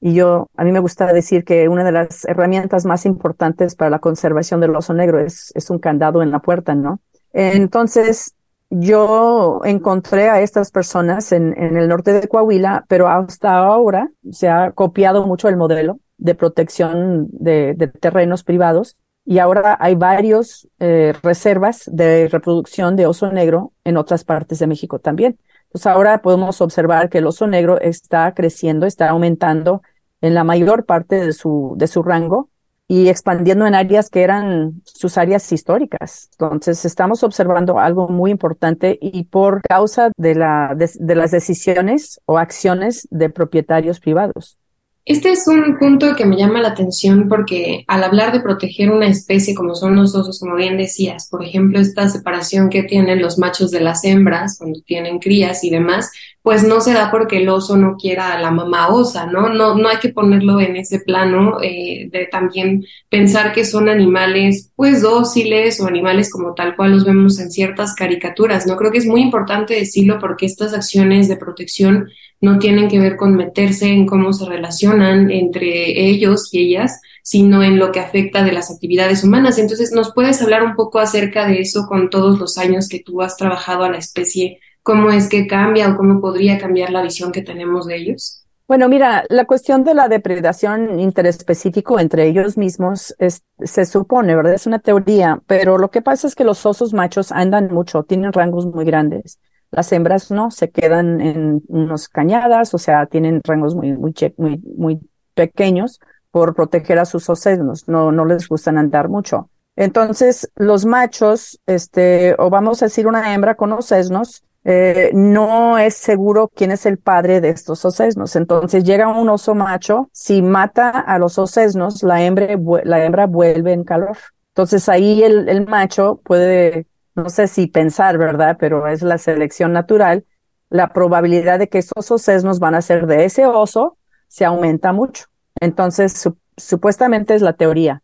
Y 0.00 0.14
yo, 0.14 0.46
a 0.56 0.64
mí 0.64 0.72
me 0.72 0.78
gusta 0.78 1.12
decir 1.12 1.44
que 1.44 1.68
una 1.68 1.84
de 1.84 1.92
las 1.92 2.24
herramientas 2.24 2.86
más 2.86 3.04
importantes 3.04 3.74
para 3.74 3.90
la 3.90 3.98
conservación 3.98 4.60
del 4.60 4.76
oso 4.76 4.94
negro 4.94 5.18
es, 5.18 5.52
es 5.56 5.68
un 5.70 5.78
candado 5.78 6.22
en 6.22 6.30
la 6.30 6.38
puerta, 6.38 6.74
¿no? 6.74 7.00
Entonces, 7.32 8.34
yo 8.70 9.60
encontré 9.64 10.28
a 10.28 10.40
estas 10.40 10.70
personas 10.70 11.32
en, 11.32 11.54
el 11.58 11.88
norte 11.88 12.12
de 12.12 12.28
Coahuila, 12.28 12.84
pero 12.88 13.08
hasta 13.08 13.56
ahora 13.56 14.10
se 14.30 14.48
ha 14.48 14.72
copiado 14.72 15.26
mucho 15.26 15.48
el 15.48 15.56
modelo 15.56 16.00
de 16.18 16.34
protección 16.34 17.28
de, 17.30 17.74
de 17.74 17.88
terrenos 17.88 18.44
privados 18.44 18.96
y 19.24 19.40
ahora 19.40 19.76
hay 19.78 19.94
varios 19.94 20.68
eh, 20.78 21.12
reservas 21.22 21.82
de 21.92 22.28
reproducción 22.28 22.96
de 22.96 23.06
oso 23.06 23.30
negro 23.30 23.74
en 23.84 23.98
otras 23.98 24.24
partes 24.24 24.58
de 24.58 24.66
México 24.66 25.00
también. 25.00 25.38
Entonces 25.64 25.86
ahora 25.86 26.22
podemos 26.22 26.62
observar 26.62 27.10
que 27.10 27.18
el 27.18 27.26
oso 27.26 27.46
negro 27.46 27.78
está 27.78 28.32
creciendo, 28.32 28.86
está 28.86 29.10
aumentando 29.10 29.82
en 30.22 30.32
la 30.32 30.44
mayor 30.44 30.86
parte 30.86 31.16
de 31.16 31.34
su, 31.34 31.74
de 31.76 31.86
su 31.88 32.02
rango 32.02 32.48
y 32.90 33.08
expandiendo 33.08 33.66
en 33.66 33.74
áreas 33.74 34.08
que 34.08 34.22
eran 34.22 34.80
sus 34.84 35.18
áreas 35.18 35.52
históricas. 35.52 36.30
Entonces, 36.32 36.86
estamos 36.86 37.22
observando 37.22 37.78
algo 37.78 38.08
muy 38.08 38.30
importante 38.30 38.98
y 39.00 39.24
por 39.24 39.60
causa 39.60 40.10
de, 40.16 40.34
la, 40.34 40.74
de, 40.74 41.14
las 41.14 41.30
decisiones 41.30 42.18
o 42.24 42.38
acciones 42.38 43.06
de 43.10 43.28
propietarios 43.28 44.00
privados. 44.00 44.56
Este 45.04 45.30
es 45.30 45.46
un 45.48 45.78
punto 45.78 46.14
que 46.16 46.26
me 46.26 46.36
llama 46.36 46.60
la 46.60 46.68
atención 46.68 47.28
porque 47.28 47.84
al 47.88 48.04
hablar 48.04 48.32
de 48.32 48.40
proteger 48.40 48.90
una 48.90 49.06
especie 49.06 49.54
como 49.54 49.74
son 49.74 49.96
los 49.96 50.14
osos, 50.14 50.38
como 50.38 50.56
bien 50.56 50.76
decías, 50.76 51.28
por 51.30 51.42
ejemplo, 51.42 51.80
esta 51.80 52.08
separación 52.08 52.68
que 52.68 52.82
tienen 52.82 53.22
los 53.22 53.38
machos 53.38 53.70
de 53.70 53.80
las 53.80 54.04
hembras 54.04 54.58
cuando 54.58 54.80
tienen 54.82 55.18
crías 55.18 55.64
y 55.64 55.70
demás, 55.70 56.10
pues 56.48 56.64
no 56.64 56.80
se 56.80 56.94
da 56.94 57.10
porque 57.10 57.36
el 57.36 57.48
oso 57.50 57.76
no 57.76 57.98
quiera 57.98 58.32
a 58.32 58.40
la 58.40 58.50
mamá 58.50 58.88
osa, 58.88 59.26
¿no? 59.26 59.50
No, 59.50 59.74
no 59.76 59.86
hay 59.86 59.98
que 59.98 60.08
ponerlo 60.08 60.58
en 60.60 60.76
ese 60.76 61.00
plano 61.00 61.58
eh, 61.62 62.08
de 62.10 62.24
también 62.24 62.86
pensar 63.10 63.52
que 63.52 63.66
son 63.66 63.90
animales 63.90 64.72
pues 64.74 65.02
dóciles 65.02 65.78
o 65.78 65.86
animales 65.86 66.32
como 66.32 66.54
tal 66.54 66.74
cual 66.74 66.92
los 66.92 67.04
vemos 67.04 67.38
en 67.38 67.50
ciertas 67.50 67.94
caricaturas, 67.94 68.66
¿no? 68.66 68.78
Creo 68.78 68.90
que 68.90 68.96
es 68.96 69.04
muy 69.04 69.20
importante 69.20 69.74
decirlo 69.74 70.18
porque 70.18 70.46
estas 70.46 70.72
acciones 70.72 71.28
de 71.28 71.36
protección 71.36 72.08
no 72.40 72.58
tienen 72.58 72.88
que 72.88 72.98
ver 72.98 73.16
con 73.18 73.36
meterse 73.36 73.88
en 73.88 74.06
cómo 74.06 74.32
se 74.32 74.46
relacionan 74.46 75.30
entre 75.30 76.08
ellos 76.08 76.48
y 76.52 76.60
ellas, 76.60 77.02
sino 77.22 77.62
en 77.62 77.78
lo 77.78 77.92
que 77.92 78.00
afecta 78.00 78.42
de 78.42 78.52
las 78.52 78.70
actividades 78.70 79.22
humanas. 79.22 79.58
Entonces, 79.58 79.92
¿nos 79.92 80.14
puedes 80.14 80.40
hablar 80.40 80.62
un 80.62 80.76
poco 80.76 80.98
acerca 80.98 81.46
de 81.46 81.60
eso 81.60 81.84
con 81.86 82.08
todos 82.08 82.38
los 82.38 82.56
años 82.56 82.88
que 82.88 83.00
tú 83.00 83.20
has 83.20 83.36
trabajado 83.36 83.84
a 83.84 83.90
la 83.90 83.98
especie? 83.98 84.60
¿Cómo 84.88 85.10
es 85.10 85.28
que 85.28 85.46
cambia 85.46 85.90
o 85.90 85.98
cómo 85.98 86.18
podría 86.18 86.56
cambiar 86.56 86.88
la 86.88 87.02
visión 87.02 87.30
que 87.30 87.42
tenemos 87.42 87.86
de 87.86 87.96
ellos? 87.96 88.46
Bueno, 88.66 88.88
mira, 88.88 89.22
la 89.28 89.44
cuestión 89.44 89.84
de 89.84 89.92
la 89.92 90.08
depredación 90.08 90.98
interespecífico 90.98 92.00
entre 92.00 92.26
ellos 92.26 92.56
mismos 92.56 93.14
se 93.18 93.84
supone, 93.84 94.34
¿verdad? 94.34 94.54
Es 94.54 94.66
una 94.66 94.78
teoría, 94.78 95.42
pero 95.46 95.76
lo 95.76 95.90
que 95.90 96.00
pasa 96.00 96.26
es 96.26 96.34
que 96.34 96.42
los 96.42 96.64
osos 96.64 96.94
machos 96.94 97.32
andan 97.32 97.70
mucho, 97.70 98.04
tienen 98.04 98.32
rangos 98.32 98.64
muy 98.64 98.86
grandes. 98.86 99.38
Las 99.70 99.92
hembras 99.92 100.30
no, 100.30 100.50
se 100.50 100.70
quedan 100.70 101.20
en 101.20 101.60
unos 101.68 102.08
cañadas, 102.08 102.72
o 102.72 102.78
sea, 102.78 103.04
tienen 103.04 103.42
rangos 103.44 103.74
muy, 103.74 103.92
muy, 103.92 104.14
muy, 104.38 105.00
pequeños 105.34 106.00
por 106.30 106.54
proteger 106.54 106.98
a 106.98 107.04
sus 107.04 107.28
océanos, 107.28 107.88
no, 107.88 108.10
no 108.10 108.24
les 108.24 108.48
gustan 108.48 108.78
andar 108.78 109.10
mucho. 109.10 109.50
Entonces, 109.76 110.50
los 110.56 110.86
machos, 110.86 111.60
este, 111.66 112.34
o 112.38 112.48
vamos 112.48 112.80
a 112.80 112.86
decir 112.86 113.06
una 113.06 113.34
hembra 113.34 113.54
con 113.54 113.70
ocesnos, 113.74 114.44
eh, 114.64 115.10
no 115.14 115.78
es 115.78 115.94
seguro 115.94 116.50
quién 116.54 116.70
es 116.72 116.86
el 116.86 116.98
padre 116.98 117.40
de 117.40 117.50
estos 117.50 117.84
ocesnos. 117.84 118.36
Entonces 118.36 118.84
llega 118.84 119.08
un 119.08 119.28
oso 119.28 119.54
macho, 119.54 120.08
si 120.12 120.42
mata 120.42 120.90
a 120.90 121.18
los 121.18 121.38
ocesnos, 121.38 122.02
la 122.02 122.22
hembra, 122.22 122.56
la 122.84 123.04
hembra 123.04 123.26
vuelve 123.26 123.72
en 123.72 123.84
calor. 123.84 124.16
Entonces 124.48 124.88
ahí 124.88 125.22
el, 125.22 125.48
el 125.48 125.66
macho 125.66 126.20
puede 126.24 126.86
no 127.18 127.30
sé 127.30 127.48
si 127.48 127.66
pensar, 127.66 128.16
¿verdad? 128.16 128.56
Pero 128.58 128.86
es 128.86 129.02
la 129.02 129.18
selección 129.18 129.72
natural, 129.72 130.24
la 130.70 130.92
probabilidad 130.92 131.58
de 131.58 131.68
que 131.68 131.78
esos 131.78 132.10
ocesnos 132.10 132.60
van 132.60 132.74
a 132.74 132.82
ser 132.82 133.06
de 133.06 133.24
ese 133.24 133.46
oso 133.46 133.98
se 134.28 134.44
aumenta 134.44 134.92
mucho. 134.92 135.24
Entonces, 135.60 136.28
supuestamente 136.56 137.34
es 137.34 137.42
la 137.42 137.54
teoría. 137.54 138.02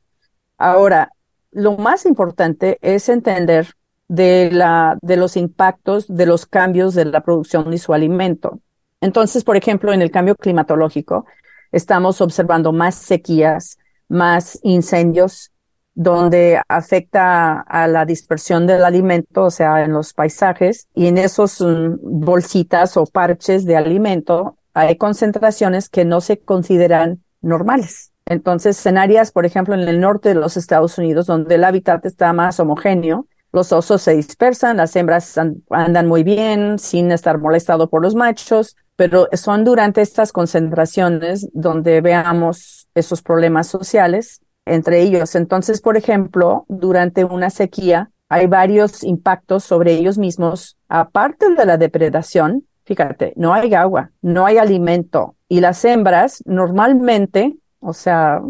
Ahora, 0.59 1.13
lo 1.53 1.77
más 1.77 2.07
importante 2.07 2.79
es 2.83 3.09
entender 3.09 3.75
de, 4.09 4.51
la, 4.53 4.99
de 5.03 5.17
los 5.17 5.37
impactos 5.37 6.07
de 6.09 6.27
los 6.27 6.47
cambios 6.47 6.95
de 6.95 7.07
la 7.07 7.23
producción 7.23 7.71
de 7.71 7.79
su 7.79 7.95
alimento. 7.95 8.61
Entonces, 9.01 9.45
por 9.45 9.57
ejemplo, 9.57 9.93
en 9.93 10.03
el 10.03 10.11
cambio 10.11 10.35
climatológico, 10.35 11.27
estamos 11.73 12.21
observando 12.21 12.73
más 12.73 12.95
sequías, 12.95 13.79
más 14.09 14.59
incendios, 14.63 15.53
donde 15.95 16.61
afecta 16.69 17.61
a 17.61 17.87
la 17.87 18.05
dispersión 18.05 18.67
del 18.67 18.85
alimento, 18.85 19.45
o 19.45 19.51
sea, 19.51 19.85
en 19.85 19.93
los 19.93 20.13
paisajes, 20.13 20.89
y 20.95 21.07
en 21.07 21.19
esos 21.19 21.61
mm, 21.61 21.99
bolsitas 22.01 22.97
o 22.97 23.07
parches 23.07 23.65
de 23.65 23.77
alimento 23.77 24.59
hay 24.73 24.97
concentraciones 24.97 25.89
que 25.89 26.05
no 26.05 26.21
se 26.21 26.41
consideran 26.41 27.23
normales. 27.41 28.13
Entonces, 28.27 28.85
en 28.87 28.99
áreas, 28.99 29.31
por 29.31 29.47
ejemplo, 29.47 29.75
en 29.75 29.87
el 29.87 30.01
norte 30.01 30.31
de 30.31 30.35
los 30.35 30.57
Estados 30.57 30.99
Unidos, 30.99 31.27
donde 31.27 31.55
el 31.55 31.65
hábitat 31.65 32.05
está 32.07 32.33
más 32.33 32.59
homogéneo, 32.59 33.29
los 33.55 33.71
osos 33.71 34.03
se 34.03 34.17
dispersan, 34.17 34.79
las 34.79 34.97
hembras 34.97 35.39
andan 35.71 36.09
muy 36.09 36.25
bien 36.25 36.77
sin 36.81 37.13
estar 37.13 37.39
molestado 37.39 37.89
por 37.89 38.03
los 38.03 38.17
machos, 38.17 38.77
pero 38.97 39.29
son 39.33 39.63
durante 39.63 40.03
estas 40.03 40.33
concentraciones 40.33 41.49
donde 41.53 42.01
veamos 42.01 42.89
esos 42.97 43.23
problemas 43.23 43.69
sociales 43.69 44.41
entre 44.67 45.03
ellos. 45.03 45.37
Entonces, 45.37 45.81
por 45.81 45.97
ejemplo, 45.97 46.67
durante 46.69 47.25
una 47.25 47.49
sequía 47.49 48.11
hay 48.29 48.49
varios 48.49 49.05
impactos 49.05 49.63
sobre 49.63 49.93
ellos 49.93 50.19
mismos, 50.19 50.77
aparte 50.89 51.55
de 51.55 51.65
la 51.65 51.77
depredación. 51.77 52.67
Fíjate, 52.85 53.35
no 53.37 53.55
hay 53.55 53.73
agua, 53.75 54.11
no 54.21 54.47
hay 54.47 54.59
alimento 54.59 55.37
y 55.49 55.61
las 55.61 55.85
hembras 55.85 56.43
normalmente, 56.45 57.55
o 57.79 57.93
sea, 57.93 58.43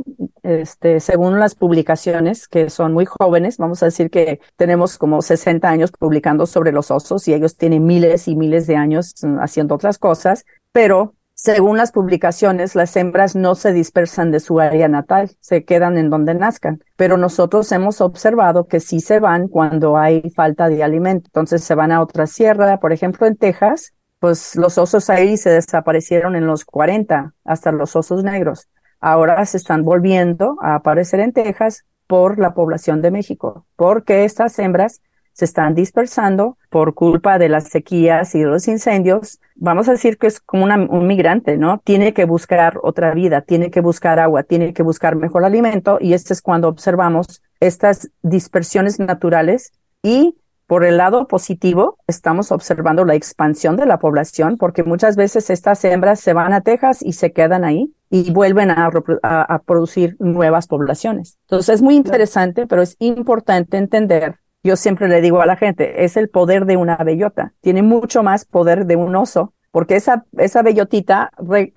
este, 0.44 1.00
según 1.00 1.40
las 1.40 1.54
publicaciones 1.54 2.46
que 2.46 2.70
son 2.70 2.92
muy 2.92 3.06
jóvenes, 3.06 3.56
vamos 3.56 3.82
a 3.82 3.86
decir 3.86 4.10
que 4.10 4.40
tenemos 4.56 4.98
como 4.98 5.22
60 5.22 5.68
años 5.68 5.90
publicando 5.90 6.46
sobre 6.46 6.70
los 6.70 6.90
osos 6.90 7.26
y 7.26 7.34
ellos 7.34 7.56
tienen 7.56 7.84
miles 7.84 8.28
y 8.28 8.36
miles 8.36 8.66
de 8.66 8.76
años 8.76 9.14
mm, 9.22 9.38
haciendo 9.40 9.74
otras 9.74 9.98
cosas, 9.98 10.44
pero 10.70 11.14
según 11.34 11.76
las 11.76 11.92
publicaciones, 11.92 12.74
las 12.74 12.96
hembras 12.96 13.34
no 13.34 13.54
se 13.54 13.72
dispersan 13.72 14.30
de 14.30 14.40
su 14.40 14.60
área 14.60 14.86
natal, 14.86 15.32
se 15.40 15.64
quedan 15.64 15.98
en 15.98 16.08
donde 16.08 16.34
nazcan, 16.34 16.82
pero 16.96 17.16
nosotros 17.16 17.70
hemos 17.72 18.00
observado 18.00 18.68
que 18.68 18.80
sí 18.80 19.00
se 19.00 19.18
van 19.18 19.48
cuando 19.48 19.96
hay 19.96 20.30
falta 20.30 20.68
de 20.68 20.84
alimento. 20.84 21.28
Entonces 21.28 21.64
se 21.64 21.74
van 21.74 21.90
a 21.90 22.00
otra 22.00 22.26
sierra, 22.26 22.78
por 22.78 22.92
ejemplo, 22.92 23.26
en 23.26 23.36
Texas, 23.36 23.94
pues 24.20 24.56
los 24.56 24.78
osos 24.78 25.10
ahí 25.10 25.36
se 25.36 25.50
desaparecieron 25.50 26.36
en 26.36 26.46
los 26.46 26.64
40, 26.64 27.34
hasta 27.44 27.72
los 27.72 27.94
osos 27.96 28.22
negros. 28.24 28.68
Ahora 29.06 29.44
se 29.44 29.58
están 29.58 29.84
volviendo 29.84 30.56
a 30.62 30.76
aparecer 30.76 31.20
en 31.20 31.34
Texas 31.34 31.84
por 32.06 32.38
la 32.38 32.54
población 32.54 33.02
de 33.02 33.11
México, 33.11 33.66
porque 33.76 34.25
estas 34.25 34.58
hembras 34.58 35.02
se 35.34 35.44
están 35.44 35.75
dispersando 35.75 36.56
por 36.70 36.94
culpa 36.94 37.38
de 37.38 37.50
las 37.50 37.68
sequías 37.68 38.34
y 38.34 38.38
de 38.38 38.46
los 38.46 38.66
incendios. 38.66 39.40
Vamos 39.56 39.90
a 39.90 39.92
decir 39.92 40.16
que 40.16 40.26
es 40.26 40.40
como 40.40 40.64
un 40.64 41.06
migrante, 41.06 41.58
¿no? 41.58 41.82
Tiene 41.84 42.14
que 42.14 42.25
buscar 42.25 42.78
otra 42.82 43.12
vida, 43.12 43.42
tiene 43.42 43.70
que 43.70 43.82
buscar 43.82 44.18
agua, 44.18 44.42
tiene 44.42 44.73
que 44.73 44.82
buscar 44.82 45.16
mejor 45.16 45.44
alimento 45.44 45.99
y 46.00 46.14
este 46.14 46.32
es 46.32 46.40
cuando 46.40 46.68
observamos 46.68 47.42
estas 47.61 48.11
dispersiones 48.23 48.99
naturales 49.00 49.75
y 50.02 50.38
por 50.66 50.85
el 50.85 50.97
lado 50.97 51.26
positivo, 51.28 51.99
estamos 52.06 52.52
observando 52.52 53.04
la 53.04 53.14
expansión 53.14 53.76
de 53.76 53.87
la 53.87 53.99
población 53.99 54.56
porque 54.56 54.83
muchas 54.83 55.16
veces 55.16 55.50
estas 55.50 55.85
hembras 55.85 56.21
se 56.21 56.33
van 56.33 56.52
a 56.52 56.62
Texas 56.62 57.02
y 57.02 57.12
se 57.12 57.33
quedan 57.33 57.64
ahí 57.64 57.94
y 58.11 58.30
vuelven 58.33 58.71
a, 58.71 58.90
a 59.23 59.59
producir 59.61 60.16
nuevas 60.18 60.66
poblaciones. 60.66 61.38
Entonces 61.47 61.76
es 61.76 61.83
muy 61.83 61.97
interesante, 61.97 62.66
pero 62.66 62.83
es 62.83 62.97
importante 62.99 63.76
entender 63.76 64.38
yo 64.64 64.76
siempre 64.76 65.09
le 65.09 65.21
digo 65.21 65.42
a 65.42 65.47
la 65.47 65.56
gente, 65.56 66.04
es 66.04 66.16
el 66.16 66.30
poder 66.30 66.64
de 66.64 66.78
una 66.78 66.97
bellota. 66.97 67.52
Tiene 67.61 67.83
mucho 67.83 68.23
más 68.23 68.47
poder 68.47 68.87
de 68.87 68.97
un 68.97 69.14
oso, 69.14 69.52
porque 69.71 69.97
esa, 69.97 70.25
esa 70.38 70.62
bellotita 70.62 71.30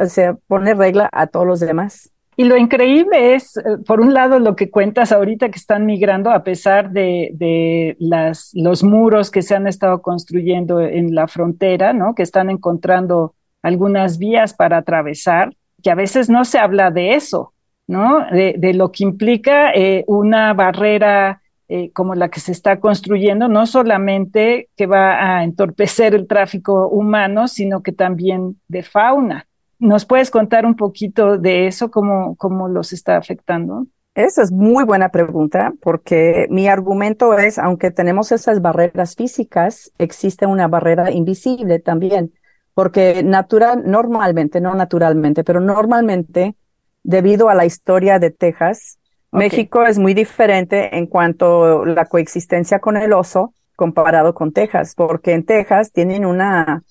se 0.08 0.36
pone 0.48 0.74
regla 0.74 1.10
a 1.12 1.27
todos 1.27 1.46
los 1.46 1.60
demás. 1.60 2.12
Y 2.39 2.44
lo 2.44 2.56
increíble 2.56 3.34
es, 3.34 3.58
eh, 3.58 3.62
por 3.84 4.00
un 4.00 4.13
lado, 4.13 4.38
lo 4.38 4.56
que 4.56 4.70
cuentas 4.70 5.12
ahorita 5.12 5.50
que 5.50 5.58
están 5.58 5.88
migrando 5.88 6.29
a 6.29 6.44
pesar 6.44 6.91
de, 6.91 7.96
los 8.00 8.84
muros 8.84 9.32
que 9.32 9.41
se 9.41 9.56
han 9.56 9.65
estado 9.65 10.03
construyendo 10.03 10.79
en 10.79 11.15
la 11.15 11.27
frontera, 11.27 11.94
¿no? 11.94 12.13
Que 12.13 12.22
están 12.22 12.51
encontrando 12.51 13.34
algunas 13.63 14.20
vías 14.20 14.53
para 14.53 14.77
atravesar, 14.77 15.56
que 15.82 15.89
a 15.89 15.96
veces 15.96 16.29
no 16.29 16.46
se 16.46 16.60
habla 16.60 16.91
de 16.91 17.15
eso, 17.15 17.53
¿no? 17.88 18.24
De, 18.32 18.53
de 18.56 18.75
lo 18.75 18.91
que 18.91 19.03
implica 19.03 19.72
eh, 19.74 20.03
una 20.06 20.53
barrera 20.53 21.41
eh, 21.70 21.91
como 21.91 22.13
la 22.13 22.29
que 22.29 22.39
se 22.39 22.51
está 22.51 22.79
construyendo, 22.79 23.48
no 23.50 23.65
solamente 23.65 24.70
que 24.77 24.86
va 24.86 25.39
a 25.39 25.44
entorpecer 25.44 26.13
el 26.13 26.27
tráfico 26.27 26.88
humano, 26.88 27.48
sino 27.48 27.82
que 27.82 27.91
también 27.91 28.62
de 28.67 28.84
fauna. 28.84 29.46
¿Nos 29.79 30.05
puedes 30.05 30.31
contar 30.31 30.65
un 30.65 30.75
poquito 30.75 31.38
de 31.38 31.67
eso, 31.67 31.91
cómo, 31.91 32.36
cómo 32.36 32.67
los 32.67 32.93
está 32.93 33.17
afectando? 33.17 33.86
Esa 34.15 34.41
es 34.41 34.51
muy 34.51 34.84
buena 34.84 35.10
pregunta 35.10 35.74
porque 35.79 36.48
mi 36.50 36.67
argumento 36.67 37.38
es, 37.38 37.60
aunque 37.60 37.91
tenemos 37.91 38.31
esas 38.31 38.62
barreras 38.62 39.15
físicas, 39.15 39.91
existe 40.00 40.48
una 40.48 40.67
barrera 40.67 41.12
invisible 41.12 41.77
también, 41.77 42.34
porque 42.74 43.22
natural, 43.22 43.84
normalmente, 43.86 44.60
no 44.60 44.74
naturalmente, 44.74 45.43
pero 45.43 45.60
normalmente, 45.60 46.55
debido 47.03 47.48
a 47.50 47.53
la 47.53 47.65
historia 47.65 48.17
de 48.17 48.31
Texas, 48.31 48.98
México 49.31 49.84
es 49.84 50.00
muy 50.00 50.15
diferente 50.15 50.98
en 50.98 51.05
cuanto 51.05 51.84
a 51.84 51.86
la 51.86 52.05
coexistencia 52.05 52.79
con 52.79 52.98
el 52.98 53.13
oso 53.13 53.53
comparado 53.75 54.34
con 54.34 54.51
Texas, 54.51 54.96
porque 54.96 55.34
en 55.34 55.46
Texas 55.46 55.91
tienen 55.91 56.25
una 56.25 56.81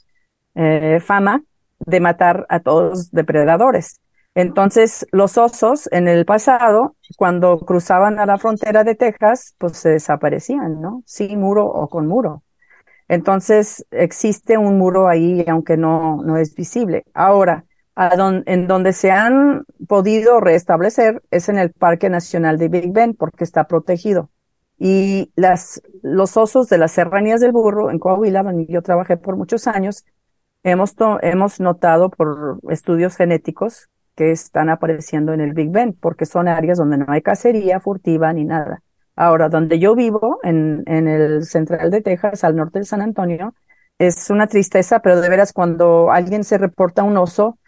eh, 0.55 1.00
fama 1.05 1.43
de 1.78 2.00
matar 2.00 2.47
a 2.49 2.61
todos 2.61 3.11
depredadores. 3.11 4.00
Entonces, 4.35 5.06
los 5.12 5.38
osos 5.38 5.88
en 5.92 6.09
el 6.09 6.26
pasado, 6.26 6.97
cuando 7.16 7.59
cruzaban 7.61 8.18
a 8.18 8.26
la 8.26 8.38
frontera 8.38 8.85
de 8.85 8.95
Texas, 8.95 9.54
pues 9.59 9.78
se 9.78 9.90
desaparecían, 9.90 10.80
¿no? 10.80 11.02
Sin 11.06 11.40
muro 11.40 11.66
o 11.66 11.88
con 11.88 12.06
muro. 12.06 12.42
Entonces, 13.09 13.87
existe 13.90 14.59
un 14.59 14.78
muro 14.78 15.09
ahí, 15.09 15.45
aunque 15.49 15.76
no, 15.76 16.23
no 16.23 16.37
es 16.37 16.54
visible. 16.54 17.04
Ahora, 17.14 17.64
en 17.97 18.66
donde 18.66 18.92
se 18.92 19.11
han 19.11 19.64
podido 19.88 20.40
restablecer 20.40 21.23
es 21.30 21.49
en 21.49 21.59
el 21.59 21.73
Parque 21.73 22.11
Nacional 22.11 22.59
de 22.59 22.68
Big 22.68 22.92
Bend 22.92 23.16
porque 23.16 23.45
está 23.45 23.66
protegido. 23.66 24.30
Y 24.78 25.33
las, 25.37 25.80
los 26.02 26.37
osos 26.37 26.68
de 26.68 26.76
las 26.76 26.92
serranías 26.92 27.40
del 27.40 27.52
burro 27.52 27.90
en 27.90 27.99
Coahuila, 27.99 28.42
donde 28.42 28.66
yo 28.68 28.83
trabajé 28.83 29.16
por 29.16 29.37
muchos 29.37 29.66
años, 29.66 30.04
hemos, 30.66 30.94
hemos 31.23 31.61
notado 31.61 32.11
por 32.11 32.58
estudios 32.70 33.16
genéticos 33.16 33.88
que 34.16 34.32
están 34.32 34.68
apareciendo 34.68 35.32
en 35.32 35.40
el 35.40 35.52
Big 35.52 35.70
Bend, 35.70 35.96
porque 36.00 36.26
son 36.26 36.49
áreas 36.49 36.78
donde 36.78 36.99
no 36.99 37.06
hay 37.08 37.23
cacería 37.23 37.80
furtiva 37.80 38.32
ni 38.32 38.44
nada. 38.44 38.82
Ahora, 39.14 39.49
donde 39.49 39.78
yo 39.78 39.94
vivo, 39.94 40.40
en, 40.42 40.82
en 40.87 41.08
el 41.08 41.44
central 41.44 41.90
de 41.90 42.02
Texas, 42.02 42.42
al 42.44 42.56
norte 42.56 42.80
de 42.80 42.85
San 42.85 43.00
Antonio, 43.00 43.54
es 43.99 44.28
una 44.28 44.46
tristeza, 44.46 45.00
pero 45.00 45.20
de 45.20 45.28
veras 45.28 45.52
cuando 45.52 46.11
alguien 46.11 46.44
se 46.44 46.58
reporta 46.58 47.02
un 47.02 47.16
oso, 47.16 47.58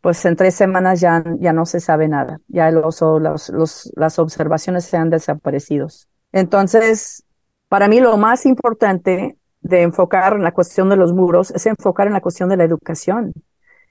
pues 0.00 0.24
en 0.24 0.36
tres 0.36 0.54
semanas 0.54 1.00
ya, 1.00 1.22
ya 1.38 1.52
no 1.52 1.66
se 1.66 1.80
sabe 1.80 2.08
nada. 2.08 2.40
Ya 2.48 2.68
el 2.68 2.78
oso, 2.78 3.20
los, 3.20 3.50
las 3.94 4.18
observaciones 4.18 4.84
se 4.84 4.96
han 4.96 5.10
desaparecido. 5.10 5.86
Entonces, 6.32 7.24
para 7.68 7.86
mí 7.86 8.00
lo 8.00 8.16
más 8.16 8.44
importante 8.44 9.36
de 9.60 9.82
enfocar 9.82 10.34
en 10.34 10.42
la 10.42 10.52
cuestión 10.52 10.88
de 10.88 10.96
los 10.96 11.12
muros 11.12 11.50
es 11.50 11.66
enfocar 11.66 12.06
en 12.06 12.12
la 12.14 12.20
cuestión 12.20 12.48
de 12.48 12.56
la 12.56 12.64
educación. 12.64 13.32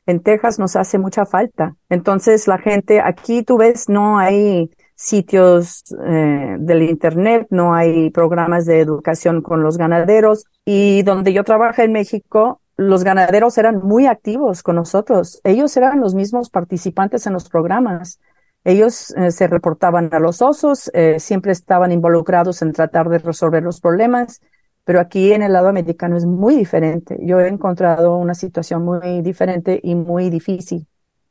En 0.06 0.22
Texas 0.22 0.58
nos 0.58 0.76
hace 0.76 0.98
mucha 0.98 1.26
falta. 1.26 1.76
Entonces, 1.90 2.48
la 2.48 2.58
gente, 2.58 3.02
aquí 3.02 3.44
tú 3.44 3.58
ves, 3.58 3.90
no 3.90 4.18
hay 4.18 4.72
sitios 4.96 5.84
eh, 6.06 6.58
del 6.60 6.82
Internet, 6.82 7.48
no 7.52 7.74
hay 7.74 8.10
programas 8.10 8.66
de 8.66 8.80
educación 8.80 9.42
con 9.42 9.62
los 9.62 9.78
ganaderos. 9.78 10.46
Y 10.66 11.04
donde 11.04 11.32
yo 11.32 11.44
trabajé 11.44 11.84
en 11.84 11.94
México, 11.94 12.62
los 12.76 13.04
ganaderos 13.04 13.58
eran 13.58 13.80
muy 13.84 14.08
activos 14.08 14.64
con 14.64 14.78
nosotros. 14.78 15.42
Ellos 15.44 15.76
eran 15.78 16.00
los 16.00 16.16
mismos 16.16 16.50
participantes 16.50 17.28
en 17.28 17.34
los 17.34 17.48
programas. 17.50 18.20
Ellos 18.64 19.12
eh, 19.12 19.32
se 19.32 19.48
reportaban 19.48 20.10
a 20.12 20.20
los 20.20 20.42
osos, 20.42 20.90
eh, 20.94 21.20
siempre 21.20 21.52
estaban 21.52 21.92
involucrados 21.92 22.62
en 22.62 22.74
tratar 22.74 23.10
de 23.10 23.20
resolver 23.20 23.64
los 23.64 23.80
problemas, 23.80 24.42
pero 24.86 25.00
aquí 25.00 25.34
en 25.34 25.44
el 25.44 25.54
lado 25.54 25.68
americano 25.68 26.18
es 26.18 26.26
muy 26.26 26.56
diferente. 26.56 27.18
Yo 27.22 27.40
he 27.40 27.48
encontrado 27.48 28.18
una 28.18 28.34
situación 28.34 28.84
muy 28.84 29.22
diferente 29.22 29.80
y 29.84 29.96
muy 29.96 30.30
difícil 30.30 30.88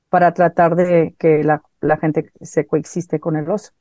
para 0.09 0.33
tratar 0.33 0.77
de 0.77 1.15
que 1.19 1.43
la, 1.45 1.63
gente 1.99 2.31
se 2.41 2.67
coexiste 2.67 3.21
con 3.21 3.37
el 3.37 3.51
oso. 3.51 3.73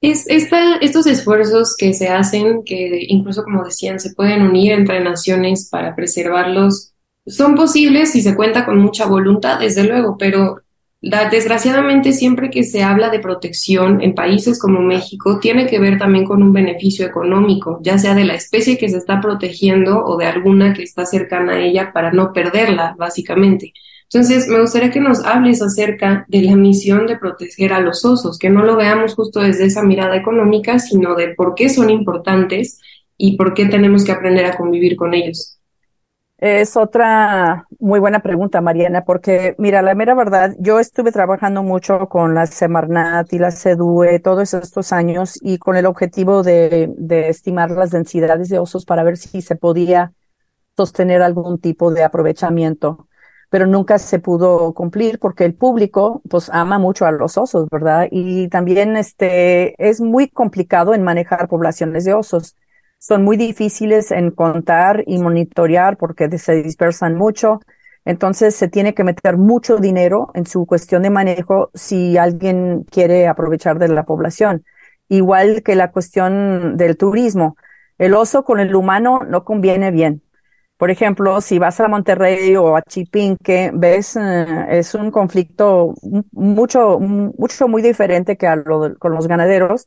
Es 0.00 0.28
esta, 0.28 0.76
estos 0.76 1.06
esfuerzos 1.06 1.74
que 1.76 1.92
se 1.92 2.08
hacen, 2.08 2.62
que 2.64 3.06
incluso 3.08 3.42
como 3.42 3.64
decían, 3.64 3.98
se 3.98 4.14
pueden 4.14 4.42
unir 4.42 4.72
entre 4.72 5.02
naciones 5.02 5.68
para 5.68 5.96
preservarlos, 5.96 6.92
son 7.26 7.56
posibles 7.56 8.12
si 8.12 8.22
se 8.22 8.36
cuenta 8.36 8.64
con 8.64 8.78
mucha 8.78 9.06
voluntad, 9.06 9.58
desde 9.58 9.84
luego, 9.84 10.16
pero 10.16 10.62
desgraciadamente, 11.00 12.12
siempre 12.12 12.50
que 12.50 12.64
se 12.64 12.82
habla 12.82 13.10
de 13.10 13.20
protección 13.20 14.00
en 14.00 14.14
países 14.14 14.60
como 14.60 14.80
México, 14.80 15.38
tiene 15.40 15.66
que 15.66 15.78
ver 15.78 15.98
también 15.98 16.24
con 16.24 16.42
un 16.42 16.52
beneficio 16.52 17.06
económico, 17.06 17.78
ya 17.82 17.98
sea 17.98 18.14
de 18.14 18.24
la 18.24 18.34
especie 18.34 18.78
que 18.78 18.88
se 18.88 18.96
está 18.98 19.20
protegiendo 19.20 20.04
o 20.04 20.16
de 20.16 20.26
alguna 20.26 20.72
que 20.74 20.82
está 20.82 21.06
cercana 21.06 21.54
a 21.54 21.60
ella 21.60 21.92
para 21.92 22.10
no 22.10 22.32
perderla, 22.32 22.96
básicamente. 22.98 23.72
Entonces, 24.10 24.48
me 24.48 24.60
gustaría 24.60 24.90
que 24.90 25.00
nos 25.00 25.24
hables 25.24 25.60
acerca 25.60 26.24
de 26.28 26.42
la 26.42 26.56
misión 26.56 27.06
de 27.06 27.18
proteger 27.18 27.74
a 27.74 27.80
los 27.80 28.04
osos, 28.04 28.38
que 28.38 28.48
no 28.48 28.64
lo 28.64 28.74
veamos 28.74 29.14
justo 29.14 29.40
desde 29.40 29.66
esa 29.66 29.82
mirada 29.82 30.16
económica, 30.16 30.78
sino 30.78 31.14
de 31.14 31.34
por 31.34 31.54
qué 31.54 31.68
son 31.68 31.90
importantes 31.90 32.80
y 33.18 33.36
por 33.36 33.52
qué 33.52 33.66
tenemos 33.66 34.04
que 34.04 34.12
aprender 34.12 34.46
a 34.46 34.56
convivir 34.56 34.96
con 34.96 35.12
ellos. 35.12 35.57
Es 36.38 36.76
otra 36.76 37.66
muy 37.80 37.98
buena 37.98 38.20
pregunta, 38.20 38.60
Mariana, 38.60 39.04
porque 39.04 39.56
mira, 39.58 39.82
la 39.82 39.96
mera 39.96 40.14
verdad, 40.14 40.54
yo 40.60 40.78
estuve 40.78 41.10
trabajando 41.10 41.64
mucho 41.64 42.08
con 42.08 42.32
la 42.34 42.46
Semarnat 42.46 43.32
y 43.32 43.40
la 43.40 43.50
CEDUE 43.50 44.20
todos 44.20 44.54
estos 44.54 44.92
años 44.92 45.36
y 45.42 45.58
con 45.58 45.76
el 45.76 45.84
objetivo 45.86 46.44
de, 46.44 46.94
de 46.96 47.28
estimar 47.28 47.72
las 47.72 47.90
densidades 47.90 48.48
de 48.50 48.60
osos 48.60 48.84
para 48.84 49.02
ver 49.02 49.16
si 49.16 49.42
se 49.42 49.56
podía 49.56 50.12
sostener 50.76 51.22
algún 51.22 51.60
tipo 51.60 51.92
de 51.92 52.04
aprovechamiento, 52.04 53.08
pero 53.50 53.66
nunca 53.66 53.98
se 53.98 54.20
pudo 54.20 54.74
cumplir 54.74 55.18
porque 55.18 55.44
el 55.44 55.54
público 55.54 56.22
pues 56.30 56.50
ama 56.50 56.78
mucho 56.78 57.06
a 57.06 57.10
los 57.12 57.36
osos, 57.36 57.68
¿verdad? 57.70 58.06
Y 58.12 58.48
también 58.48 58.96
este 58.96 59.74
es 59.78 60.00
muy 60.00 60.28
complicado 60.28 60.94
en 60.94 61.02
manejar 61.02 61.48
poblaciones 61.48 62.04
de 62.04 62.14
osos 62.14 62.56
son 62.98 63.24
muy 63.24 63.36
difíciles 63.36 64.10
en 64.10 64.30
contar 64.30 65.04
y 65.06 65.18
monitorear 65.18 65.96
porque 65.96 66.36
se 66.38 66.62
dispersan 66.62 67.14
mucho. 67.14 67.60
Entonces 68.04 68.54
se 68.56 68.68
tiene 68.68 68.94
que 68.94 69.04
meter 69.04 69.36
mucho 69.36 69.76
dinero 69.78 70.30
en 70.34 70.46
su 70.46 70.66
cuestión 70.66 71.02
de 71.02 71.10
manejo 71.10 71.70
si 71.74 72.16
alguien 72.18 72.84
quiere 72.90 73.28
aprovechar 73.28 73.78
de 73.78 73.88
la 73.88 74.04
población. 74.04 74.64
Igual 75.08 75.62
que 75.62 75.76
la 75.76 75.92
cuestión 75.92 76.76
del 76.76 76.96
turismo. 76.96 77.56
El 77.98 78.14
oso 78.14 78.44
con 78.44 78.60
el 78.60 78.74
humano 78.74 79.20
no 79.28 79.44
conviene 79.44 79.90
bien. 79.90 80.22
Por 80.76 80.90
ejemplo, 80.90 81.40
si 81.40 81.58
vas 81.58 81.80
a 81.80 81.88
Monterrey 81.88 82.54
o 82.56 82.76
a 82.76 82.82
Chipinque, 82.82 83.72
ves, 83.74 84.16
eh, 84.16 84.66
es 84.70 84.94
un 84.94 85.10
conflicto 85.10 85.94
mucho, 86.32 87.00
mucho 87.00 87.68
muy 87.68 87.82
diferente 87.82 88.36
que 88.36 88.46
a 88.46 88.56
lo 88.56 88.96
con 88.98 89.12
los 89.12 89.26
ganaderos, 89.26 89.86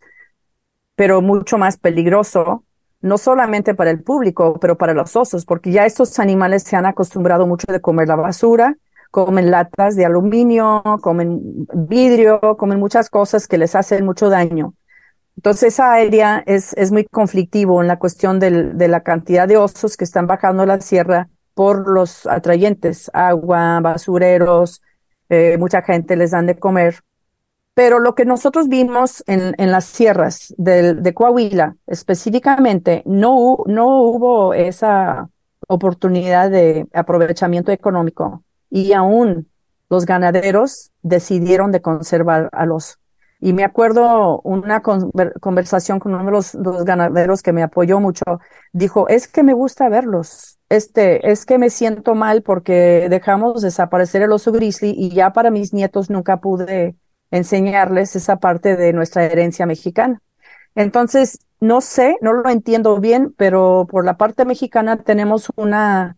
pero 0.96 1.22
mucho 1.22 1.58
más 1.58 1.78
peligroso 1.78 2.66
no 3.02 3.18
solamente 3.18 3.74
para 3.76 3.92
el 3.92 4.04
público, 4.04 4.60
pero 4.60 4.78
para 4.78 4.94
los 4.94 5.16
osos, 5.16 5.46
porque 5.46 5.72
ya 5.72 5.86
estos 5.86 6.20
animales 6.20 6.64
se 6.64 6.76
han 6.76 6.86
acostumbrado 6.86 7.48
mucho 7.48 7.72
de 7.72 7.82
comer 7.82 8.08
la 8.08 8.16
basura, 8.16 8.78
comen 9.10 9.52
latas 9.52 9.96
de 9.96 10.06
aluminio, 10.06 10.84
comen 11.02 11.68
vidrio, 11.74 12.40
comen 12.58 12.80
muchas 12.80 13.10
cosas 13.10 13.48
que 13.48 13.58
les 13.58 13.76
hacen 13.76 14.06
mucho 14.06 14.30
daño. 14.30 14.74
Entonces 15.36 15.74
esa 15.74 15.94
área 15.94 16.44
es, 16.46 16.74
es 16.74 16.92
muy 16.92 17.06
conflictivo 17.06 17.82
en 17.82 17.88
la 17.88 17.98
cuestión 18.00 18.40
del, 18.40 18.78
de 18.78 18.88
la 18.88 19.02
cantidad 19.02 19.48
de 19.48 19.58
osos 19.58 19.98
que 19.98 20.04
están 20.04 20.28
bajando 20.28 20.66
la 20.66 20.80
sierra 20.82 21.30
por 21.54 21.88
los 21.90 22.26
atrayentes, 22.28 23.10
agua, 23.14 23.80
basureros, 23.82 24.82
eh, 25.30 25.58
mucha 25.58 25.82
gente 25.82 26.16
les 26.16 26.32
dan 26.32 26.46
de 26.46 26.60
comer 26.60 27.02
pero 27.82 27.98
lo 27.98 28.14
que 28.14 28.26
nosotros 28.26 28.68
vimos 28.68 29.24
en, 29.26 29.56
las 29.58 29.86
sierras 29.86 30.54
de, 30.60 30.94
de, 30.94 31.14
Coahuila 31.16 31.78
específicamente, 31.88 33.02
no, 33.08 33.58
no 33.66 34.04
hubo 34.04 34.54
esa 34.54 35.30
oportunidad 35.68 36.52
de 36.52 36.86
aprovechamiento 36.94 37.72
económico 37.72 38.44
y 38.70 38.94
aún 38.94 39.50
los 39.90 40.06
ganaderos 40.06 40.92
decidieron 41.02 41.72
de 41.72 41.82
conservar 41.82 42.50
a 42.52 42.68
los. 42.68 43.00
Y 43.40 43.54
me 43.54 43.64
acuerdo 43.64 44.42
una 44.42 44.84
conversación 44.84 45.98
con 45.98 46.14
uno 46.14 46.26
de 46.26 46.32
los, 46.32 46.54
los, 46.54 46.86
ganaderos 46.86 47.42
que 47.42 47.52
me 47.52 47.64
apoyó 47.64 48.00
mucho. 48.00 48.24
Dijo, 48.74 49.08
es 49.08 49.28
que 49.28 49.42
me 49.42 49.54
gusta 49.54 49.90
verlos. 49.90 50.60
Este, 50.70 51.32
es 51.32 51.48
que 51.48 51.58
me 51.58 51.72
siento 51.72 52.14
mal 52.14 52.44
porque 52.44 53.08
dejamos 53.10 53.64
desaparecer 53.64 54.22
el 54.22 54.34
oso 54.34 54.52
grizzly 54.52 54.94
y 54.96 55.10
ya 55.10 55.34
para 55.34 55.50
mis 55.50 55.74
nietos 55.74 56.12
nunca 56.12 56.38
pude 56.38 56.96
enseñarles 57.32 58.16
esa 58.16 58.38
parte 58.38 58.76
de 58.76 58.94
nuestra 58.94 59.26
herencia 59.26 59.66
mexicana. 59.66 60.22
Entonces, 60.76 61.40
no 61.60 61.82
sé, 61.82 62.18
no 62.22 62.34
lo 62.34 62.50
entiendo 62.50 63.00
bien, 63.00 63.34
pero 63.38 63.88
por 63.90 64.06
la 64.06 64.18
parte 64.18 64.46
mexicana 64.46 64.98
tenemos 64.98 65.52
una 65.56 66.18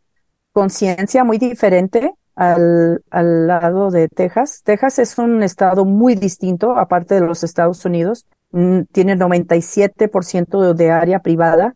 conciencia 0.52 1.23
muy 1.23 1.38
diferente 1.38 2.13
al, 2.36 3.04
al 3.10 3.47
lado 3.47 3.91
de 3.91 4.08
Texas. 4.10 4.62
Texas 4.63 4.99
es 4.99 5.17
un 5.17 5.43
estado 5.43 5.86
muy 5.86 6.15
distinto, 6.15 6.78
aparte 6.78 7.15
de 7.15 7.21
los 7.21 7.43
Estados 7.43 7.84
Unidos. 7.86 8.26
Mm, 8.52 8.82
tiene 8.91 9.15
97% 9.15 10.73
de 10.73 10.91
área 10.91 11.19
privada 11.19 11.76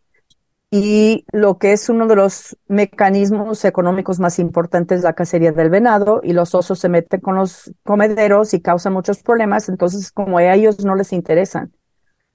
y 0.70 1.26
lo 1.32 1.58
que 1.58 1.72
es 1.72 1.88
uno 1.88 2.08
de 2.08 2.16
los 2.16 2.58
mecanismos 2.68 3.64
económicos 3.64 4.20
más 4.20 4.38
importantes, 4.40 5.02
la 5.02 5.14
cacería 5.14 5.52
del 5.52 5.70
venado, 5.70 6.20
y 6.24 6.34
los 6.34 6.54
osos 6.56 6.80
se 6.80 6.90
meten 6.90 7.22
con 7.22 7.36
los 7.36 7.72
comederos 7.84 8.54
y 8.54 8.62
causan 8.62 8.94
muchos 8.94 9.24
problemas, 9.24 9.70
entonces 9.70 10.12
como 10.12 10.38
a 10.40 10.54
ellos 10.54 10.84
no 10.84 10.96
les 10.96 11.14
interesan. 11.14 11.72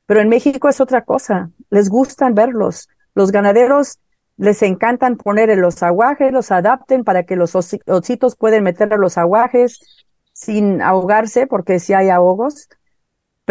Pero 0.06 0.20
en 0.20 0.28
México 0.28 0.68
es 0.68 0.80
otra 0.80 1.04
cosa, 1.04 1.50
les 1.70 1.88
gustan 1.88 2.34
verlos. 2.34 2.88
Los 3.14 3.32
ganaderos 3.32 3.98
les 4.38 4.62
encantan 4.62 5.16
poner 5.16 5.50
en 5.50 5.60
los 5.60 5.82
aguajes, 5.82 6.32
los 6.32 6.50
adapten 6.50 7.04
para 7.04 7.24
que 7.24 7.36
los 7.36 7.54
ositos 7.54 8.36
pueden 8.36 8.64
meter 8.64 8.92
a 8.92 8.96
los 8.96 9.18
aguajes 9.18 9.78
sin 10.32 10.80
ahogarse, 10.80 11.46
porque 11.46 11.78
si 11.78 11.92
hay 11.92 12.08
ahogos, 12.08 12.68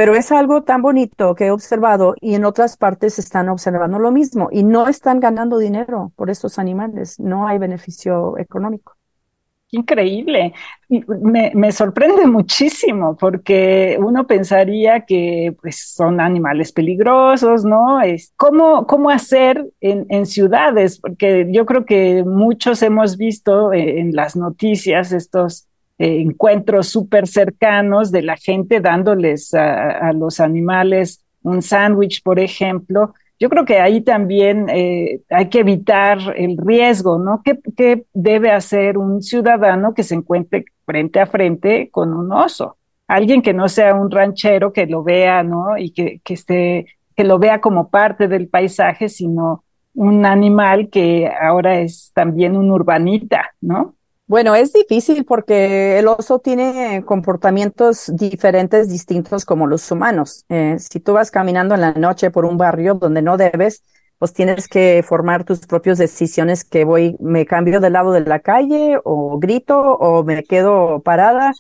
pero 0.01 0.15
es 0.15 0.31
algo 0.31 0.63
tan 0.63 0.81
bonito 0.81 1.35
que 1.35 1.45
he 1.45 1.51
observado 1.51 2.15
y 2.19 2.33
en 2.33 2.43
otras 2.43 2.75
partes 2.75 3.19
están 3.19 3.49
observando 3.49 3.99
lo 3.99 4.09
mismo 4.09 4.49
y 4.51 4.63
no 4.63 4.87
están 4.87 5.19
ganando 5.19 5.59
dinero 5.59 6.11
por 6.15 6.31
estos 6.31 6.57
animales, 6.57 7.19
no 7.19 7.47
hay 7.47 7.59
beneficio 7.59 8.35
económico. 8.39 8.97
Increíble. 9.69 10.55
Me, 10.89 11.51
me, 11.53 11.71
sorprende 11.71 12.25
muchísimo 12.25 13.15
porque 13.15 13.95
uno 14.01 14.25
pensaría 14.25 15.05
que 15.05 15.55
pues, 15.61 15.93
son 15.93 16.19
animales 16.19 16.71
peligrosos, 16.71 17.63
¿no? 17.63 18.01
Es, 18.01 18.33
¿cómo, 18.37 18.87
¿Cómo 18.87 19.11
hacer 19.11 19.69
en, 19.81 20.07
en 20.09 20.25
ciudades? 20.25 20.99
Porque 20.99 21.47
yo 21.51 21.67
creo 21.67 21.85
que 21.85 22.23
muchos 22.23 22.81
hemos 22.81 23.17
visto 23.17 23.71
en 23.71 24.15
las 24.15 24.35
noticias 24.35 25.11
estos 25.11 25.67
eh, 26.01 26.19
encuentros 26.19 26.87
súper 26.87 27.27
cercanos 27.27 28.11
de 28.11 28.23
la 28.23 28.35
gente 28.35 28.79
dándoles 28.79 29.53
a, 29.53 30.11
los 30.13 30.39
animales 30.39 31.23
un 31.43 31.61
sándwich, 31.61 32.23
por 32.23 32.39
ejemplo. 32.39 33.13
Yo 33.39 33.49
creo 33.49 33.65
que 33.65 33.79
ahí 33.79 34.01
también 34.01 34.67
eh, 34.69 35.21
hay 35.29 35.49
que 35.49 35.59
evitar 35.59 36.17
el 36.35 36.57
riesgo, 36.57 37.19
¿no? 37.19 37.43
¿Qué, 37.45 37.59
¿Qué, 37.77 38.05
debe 38.15 38.49
hacer 38.49 38.97
un 38.97 39.21
ciudadano 39.21 39.93
que 39.93 40.01
se 40.01 40.15
encuentre 40.15 40.65
frente 40.87 41.19
a 41.19 41.27
frente 41.27 41.91
con 41.91 42.15
un 42.15 42.33
oso? 42.33 42.77
Alguien 43.07 43.43
que 43.43 43.53
no 43.53 43.69
sea 43.69 43.93
un 43.93 44.09
ranchero 44.09 44.73
que 44.73 44.87
lo 44.87 45.03
vea, 45.03 45.43
¿no? 45.43 45.77
Y 45.77 45.91
que, 45.91 46.19
que 46.23 46.33
esté, 46.33 46.87
que 47.15 47.23
lo 47.23 47.37
vea 47.37 47.61
como 47.61 47.91
parte 47.91 48.27
del 48.27 48.47
paisaje, 48.47 49.07
sino 49.07 49.65
un 49.93 50.25
animal 50.25 50.89
que 50.89 51.29
ahora 51.29 51.79
es 51.79 52.11
también 52.15 52.57
un 52.57 52.71
urbanita, 52.71 53.51
¿no? 53.61 53.93
Bueno, 54.31 54.55
es 54.55 54.71
difícil 54.71 55.25
porque 55.25 55.99
el 55.99 56.07
oso 56.07 56.39
tiene 56.39 57.03
comportamientos 57.05 58.09
diferentes, 58.15 58.87
distintos 58.87 59.43
como 59.43 59.67
los 59.67 59.91
humanos. 59.91 60.45
Eh, 60.47 60.77
si 60.79 61.01
tú 61.01 61.11
vas 61.11 61.31
caminando 61.31 61.75
en 61.75 61.81
la 61.81 61.91
noche 61.91 62.31
por 62.31 62.45
un 62.45 62.55
barrio 62.55 62.93
donde 62.93 63.21
no 63.21 63.35
debes, 63.35 63.83
pues 64.19 64.31
tienes 64.31 64.69
que 64.69 65.03
formar 65.05 65.43
tus 65.43 65.67
propias 65.67 65.97
decisiones 65.97 66.63
que 66.63 66.85
voy, 66.85 67.17
me 67.19 67.45
cambio 67.45 67.81
del 67.81 67.91
lado 67.91 68.13
de 68.13 68.21
la 68.21 68.39
calle 68.39 68.97
o 69.03 69.37
grito 69.37 69.77
o 69.77 70.23
me 70.23 70.45
quedo 70.45 71.01
parada, 71.01 71.51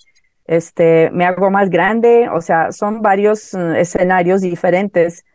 este, 0.45 1.11
me 1.11 1.25
hago 1.25 1.51
más 1.51 1.69
grande. 1.69 2.29
O 2.29 2.39
sea, 2.39 2.71
son 2.71 3.01
varios 3.01 3.53
eh, 3.53 3.81
escenarios 3.81 4.39
diferentes 4.39 5.25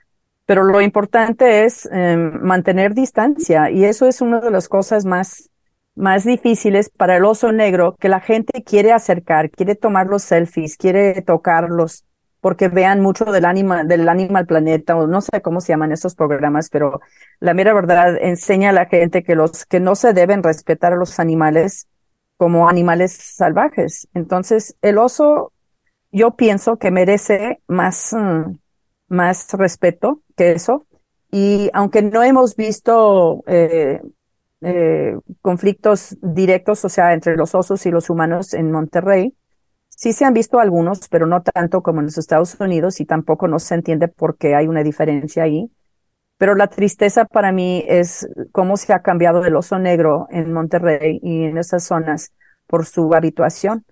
pero 0.46 0.62
lo 0.62 0.80
importante 0.80 1.64
es 1.64 1.86
em, 1.92 2.40
mantener 2.40 2.94
distancia 2.94 3.70
y 3.70 3.84
eso 3.84 4.06
es 4.06 4.20
una 4.20 4.40
de 4.40 4.50
las 4.52 4.68
cosas 4.68 5.04
más, 5.04 5.50
más 5.96 6.24
difíciles 6.24 6.90
para 6.90 7.16
el 7.16 7.24
oso 7.24 7.52
negro, 7.52 7.96
que 7.98 8.08
la 8.08 8.20
gente 8.20 8.62
quiere 8.62 8.92
acercar, 8.92 9.50
quiere 9.50 9.74
tomar 9.74 10.06
los 10.06 10.22
selfies, 10.22 10.76
quiere 10.76 11.22
tocarlos, 11.22 12.04
porque 12.40 12.68
vean 12.68 13.00
mucho 13.00 13.24
del 13.24 13.46
ánima, 13.46 13.82
del 13.82 14.08
Animal 14.08 14.46
Planeta, 14.46 14.94
o 14.94 15.06
no 15.06 15.20
sé 15.20 15.40
cómo 15.42 15.60
se 15.60 15.72
llaman 15.72 15.92
esos 15.92 16.14
programas, 16.14 16.68
pero 16.68 17.00
la 17.40 17.54
mera 17.54 17.74
verdad 17.74 18.16
enseña 18.20 18.70
a 18.70 18.72
la 18.72 18.86
gente 18.86 19.24
que 19.24 19.34
los, 19.34 19.64
que 19.64 19.80
no 19.80 19.96
se 19.96 20.12
deben 20.12 20.42
respetar 20.42 20.92
a 20.92 20.96
los 20.96 21.18
animales 21.18 21.88
como 22.36 22.68
animales 22.68 23.12
salvajes. 23.12 24.06
Entonces, 24.14 24.76
el 24.82 24.98
oso, 24.98 25.52
yo 26.12 26.36
pienso 26.36 26.76
que 26.76 26.90
merece 26.90 27.60
más, 27.66 28.12
mm, 28.12 28.58
más 29.08 29.52
respeto 29.54 30.20
que 30.36 30.52
eso. 30.52 30.86
Y 31.30 31.70
aunque 31.72 32.02
no 32.02 32.22
hemos 32.22 32.54
visto 32.54 33.42
eh, 33.46 34.02
eh, 34.62 35.16
conflictos 35.42 36.16
directos, 36.22 36.84
o 36.84 36.88
sea, 36.88 37.12
entre 37.14 37.36
los 37.36 37.54
osos 37.54 37.84
y 37.86 37.90
los 37.90 38.10
humanos 38.10 38.54
en 38.54 38.72
Monterrey, 38.72 39.34
sí 39.88 40.12
se 40.12 40.24
han 40.24 40.34
visto 40.34 40.60
algunos, 40.60 41.08
pero 41.08 41.26
no 41.26 41.42
tanto 41.42 41.82
como 41.82 42.00
en 42.00 42.06
los 42.06 42.18
Estados 42.18 42.56
Unidos 42.60 43.00
y 43.00 43.06
tampoco 43.06 43.48
no 43.48 43.58
se 43.58 43.74
entiende 43.74 44.08
por 44.08 44.36
qué 44.38 44.54
hay 44.54 44.68
una 44.68 44.82
diferencia 44.82 45.44
ahí. 45.44 45.70
Pero 46.38 46.54
la 46.54 46.68
tristeza 46.68 47.24
para 47.24 47.50
mí 47.52 47.84
es 47.88 48.28
cómo 48.52 48.76
se 48.76 48.92
ha 48.92 49.02
cambiado 49.02 49.44
el 49.44 49.56
oso 49.56 49.78
negro 49.78 50.26
en 50.30 50.52
Monterrey 50.52 51.18
y 51.22 51.44
en 51.44 51.56
esas 51.58 51.84
zonas 51.84 52.32
por 52.66 52.84
su 52.86 53.14
habituación. 53.14 53.84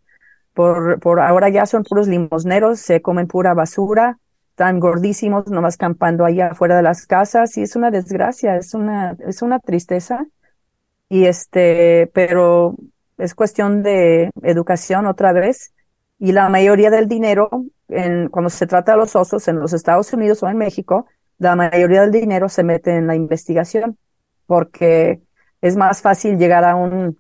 Por, 0.55 1.01
por 1.01 1.21
ahora 1.21 1.49
ya 1.49 1.67
son 1.67 1.83
puros 1.85 2.09
limosneros, 2.09 2.81
se 2.81 3.03
comen 3.03 3.27
pura 3.27 3.55
basura, 3.55 4.19
están 4.51 4.79
gordísimos, 4.81 5.49
nomás 5.49 5.77
campando 5.77 6.25
allá 6.25 6.49
afuera 6.53 6.77
de 6.77 6.83
las 6.83 7.07
casas 7.07 7.57
y 7.57 7.63
es 7.63 7.77
una 7.77 7.91
desgracia, 7.91 8.57
es 8.57 8.75
una, 8.75 9.17
es 9.27 9.43
una 9.43 9.59
tristeza. 9.59 10.27
Y 11.09 11.27
este, 11.27 12.11
pero 12.15 12.77
es 13.19 13.35
cuestión 13.35 13.83
de 13.83 14.31
educación 14.43 15.07
otra 15.07 15.33
vez. 15.33 15.75
Y 16.19 16.33
la 16.33 16.49
mayoría 16.49 16.91
del 16.91 17.09
dinero, 17.09 17.51
en, 17.89 18.29
cuando 18.29 18.51
se 18.51 18.67
trata 18.67 18.93
de 18.93 18.99
los 18.99 19.15
osos 19.17 19.47
en 19.49 19.59
los 19.59 19.73
Estados 19.73 20.13
Unidos 20.13 20.43
o 20.43 20.49
en 20.49 20.57
México, 20.57 21.07
la 21.39 21.57
mayoría 21.57 22.03
del 22.03 22.11
dinero 22.11 22.49
se 22.49 22.63
mete 22.63 22.97
en 22.97 23.07
la 23.07 23.17
investigación, 23.17 23.99
porque 24.47 25.21
es 25.61 25.77
más 25.77 26.01
fácil 26.01 26.39
llegar 26.39 26.65
a 26.65 26.77
un, 26.77 27.19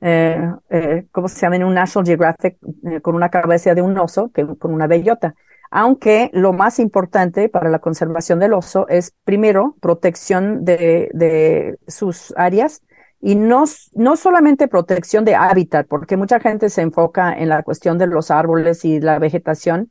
eh, 0.00 0.40
eh, 0.70 1.06
¿cómo 1.10 1.28
se 1.28 1.40
llama? 1.40 1.56
En 1.56 1.64
un 1.64 1.74
National 1.74 2.06
Geographic 2.06 2.58
eh, 2.90 3.00
con 3.00 3.14
una 3.14 3.30
cabeza 3.30 3.74
de 3.74 3.82
un 3.82 3.98
oso 3.98 4.30
que 4.32 4.46
con 4.58 4.72
una 4.72 4.86
bellota 4.86 5.34
aunque 5.70 6.30
lo 6.32 6.52
más 6.52 6.78
importante 6.78 7.48
para 7.48 7.70
la 7.70 7.80
conservación 7.80 8.38
del 8.38 8.52
oso 8.52 8.86
es 8.88 9.14
primero 9.24 9.76
protección 9.80 10.64
de, 10.64 11.10
de 11.12 11.78
sus 11.88 12.32
áreas 12.36 12.82
y 13.26 13.34
no, 13.34 13.64
no 13.94 14.14
solamente 14.14 14.68
protección 14.68 15.24
de 15.24 15.34
hábitat, 15.34 15.88
porque 15.88 16.16
mucha 16.16 16.38
gente 16.38 16.70
se 16.70 16.82
enfoca 16.82 17.32
en 17.36 17.48
la 17.48 17.64
cuestión 17.64 17.98
de 17.98 18.06
los 18.06 18.30
árboles 18.30 18.84
y 18.84 19.00
la 19.00 19.18
vegetación, 19.18 19.90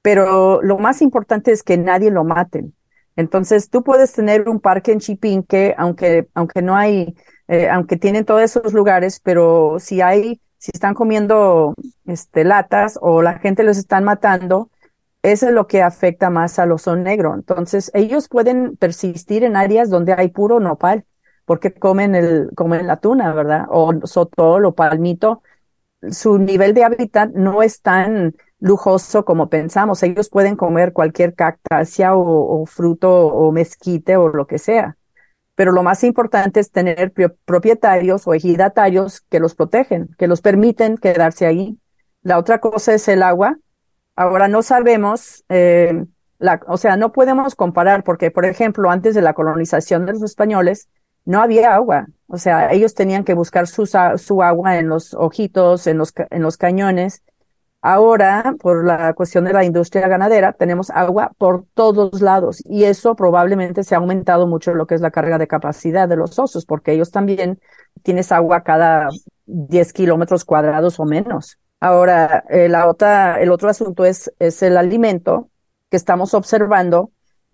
pero 0.00 0.62
lo 0.62 0.78
más 0.78 1.02
importante 1.02 1.50
es 1.50 1.64
que 1.64 1.76
nadie 1.76 2.12
lo 2.12 2.22
maten. 2.22 2.76
Entonces, 3.16 3.68
tú 3.68 3.82
puedes 3.82 4.12
tener 4.12 4.48
un 4.48 4.60
parque 4.60 4.92
en 4.92 5.00
Chipinque, 5.00 5.74
aunque, 5.76 6.28
aunque 6.34 6.62
no 6.62 6.76
hay, 6.76 7.16
eh, 7.48 7.68
aunque 7.68 7.96
tienen 7.96 8.24
todos 8.24 8.42
esos 8.42 8.72
lugares, 8.72 9.18
pero 9.24 9.78
si 9.80 10.00
hay, 10.00 10.40
si 10.58 10.70
están 10.72 10.94
comiendo 10.94 11.74
este, 12.06 12.44
latas 12.44 12.96
o 13.02 13.22
la 13.22 13.40
gente 13.40 13.64
los 13.64 13.76
están 13.76 14.04
matando, 14.04 14.70
eso 15.24 15.48
es 15.48 15.52
lo 15.52 15.66
que 15.66 15.82
afecta 15.82 16.30
más 16.30 16.60
al 16.60 16.70
oso 16.70 16.94
negro. 16.94 17.34
Entonces, 17.34 17.90
ellos 17.92 18.28
pueden 18.28 18.76
persistir 18.76 19.42
en 19.42 19.56
áreas 19.56 19.90
donde 19.90 20.12
hay 20.12 20.28
puro 20.28 20.60
nopal, 20.60 21.04
porque 21.48 21.72
comen 21.72 22.14
el, 22.14 22.50
comen 22.54 22.86
la 22.86 22.98
tuna, 22.98 23.32
¿verdad? 23.32 23.66
O 23.70 24.06
sotol 24.06 24.66
o 24.66 24.74
palmito. 24.74 25.42
Su 26.10 26.38
nivel 26.38 26.74
de 26.74 26.84
hábitat 26.84 27.30
no 27.32 27.62
es 27.62 27.80
tan 27.82 28.36
lujoso 28.60 29.24
como 29.24 29.48
pensamos. 29.48 30.02
Ellos 30.02 30.28
pueden 30.28 30.56
comer 30.56 30.92
cualquier 30.92 31.34
cactácea 31.34 32.14
o, 32.14 32.66
fruto 32.66 33.10
o 33.28 33.50
mezquite 33.52 34.16
o 34.16 34.28
lo 34.28 34.46
que 34.46 34.58
sea. 34.58 34.98
Pero 35.54 35.72
lo 35.72 35.82
más 35.82 36.04
importante 36.04 36.60
es 36.60 36.70
tener 36.70 37.12
propietarios 37.46 38.26
o 38.26 38.34
ejidatarios 38.34 39.22
que 39.22 39.40
los 39.40 39.54
protegen, 39.54 40.10
que 40.18 40.28
los 40.28 40.42
permiten 40.42 40.98
quedarse 40.98 41.46
ahí. 41.46 41.78
La 42.22 42.38
otra 42.38 42.60
cosa 42.60 42.92
es 42.94 43.08
el 43.08 43.22
agua 43.22 43.58
Ahora 44.18 44.48
no 44.48 44.62
sabemos, 44.62 45.44
eh, 45.48 46.04
o 46.66 46.76
sea, 46.76 46.96
no 46.96 47.12
podemos 47.12 47.54
comparar 47.54 48.02
porque, 48.02 48.32
por 48.32 48.46
ejemplo, 48.46 48.90
antes 48.90 49.14
de 49.14 49.22
la 49.22 49.32
colonización 49.32 50.06
de 50.06 50.14
los 50.14 50.24
españoles, 50.24 50.88
no 51.28 51.42
había 51.42 51.74
agua. 51.74 52.06
O 52.26 52.38
sea, 52.38 52.72
ellos 52.72 52.94
tenían 52.94 53.22
que 53.22 53.34
buscar 53.34 53.66
su, 53.66 54.42
agua 54.42 54.78
en 54.78 54.88
los 54.88 55.12
ojitos, 55.12 55.86
en 55.86 55.98
los, 55.98 56.14
en 56.30 56.42
los 56.42 56.56
cañones. 56.56 57.22
Ahora, 57.82 58.54
por 58.58 58.86
la 58.86 59.12
cuestión 59.12 59.44
de 59.44 59.52
la 59.52 59.62
industria 59.62 60.08
ganadera, 60.08 60.54
tenemos 60.54 60.88
agua 60.88 61.32
por 61.36 61.66
todos 61.74 62.22
lados 62.22 62.62
y 62.64 62.84
eso 62.84 63.14
probablemente 63.14 63.84
se 63.84 63.94
ha 63.94 63.98
aumentado 63.98 64.46
mucho 64.46 64.72
lo 64.72 64.86
que 64.86 64.94
es 64.94 65.02
la 65.02 65.10
carga 65.10 65.36
de 65.36 65.46
capacidad 65.46 66.08
de 66.08 66.16
los 66.16 66.38
osos, 66.38 66.64
porque 66.64 66.92
ellos 66.92 67.10
también 67.10 67.60
tienes 68.02 68.32
agua 68.32 68.62
cada 68.62 69.10
10 69.44 69.92
kilómetros 69.92 70.46
cuadrados 70.46 70.98
o 70.98 71.04
menos. 71.04 71.58
Ahora, 71.78 72.42
eh, 72.48 72.70
el 72.70 73.50
otro 73.50 73.68
asunto 73.68 74.06
es 74.06 74.32
el 74.38 74.78
alimento 74.78 75.50
que 75.90 75.98
estamos 75.98 76.32
observando, 76.32 77.12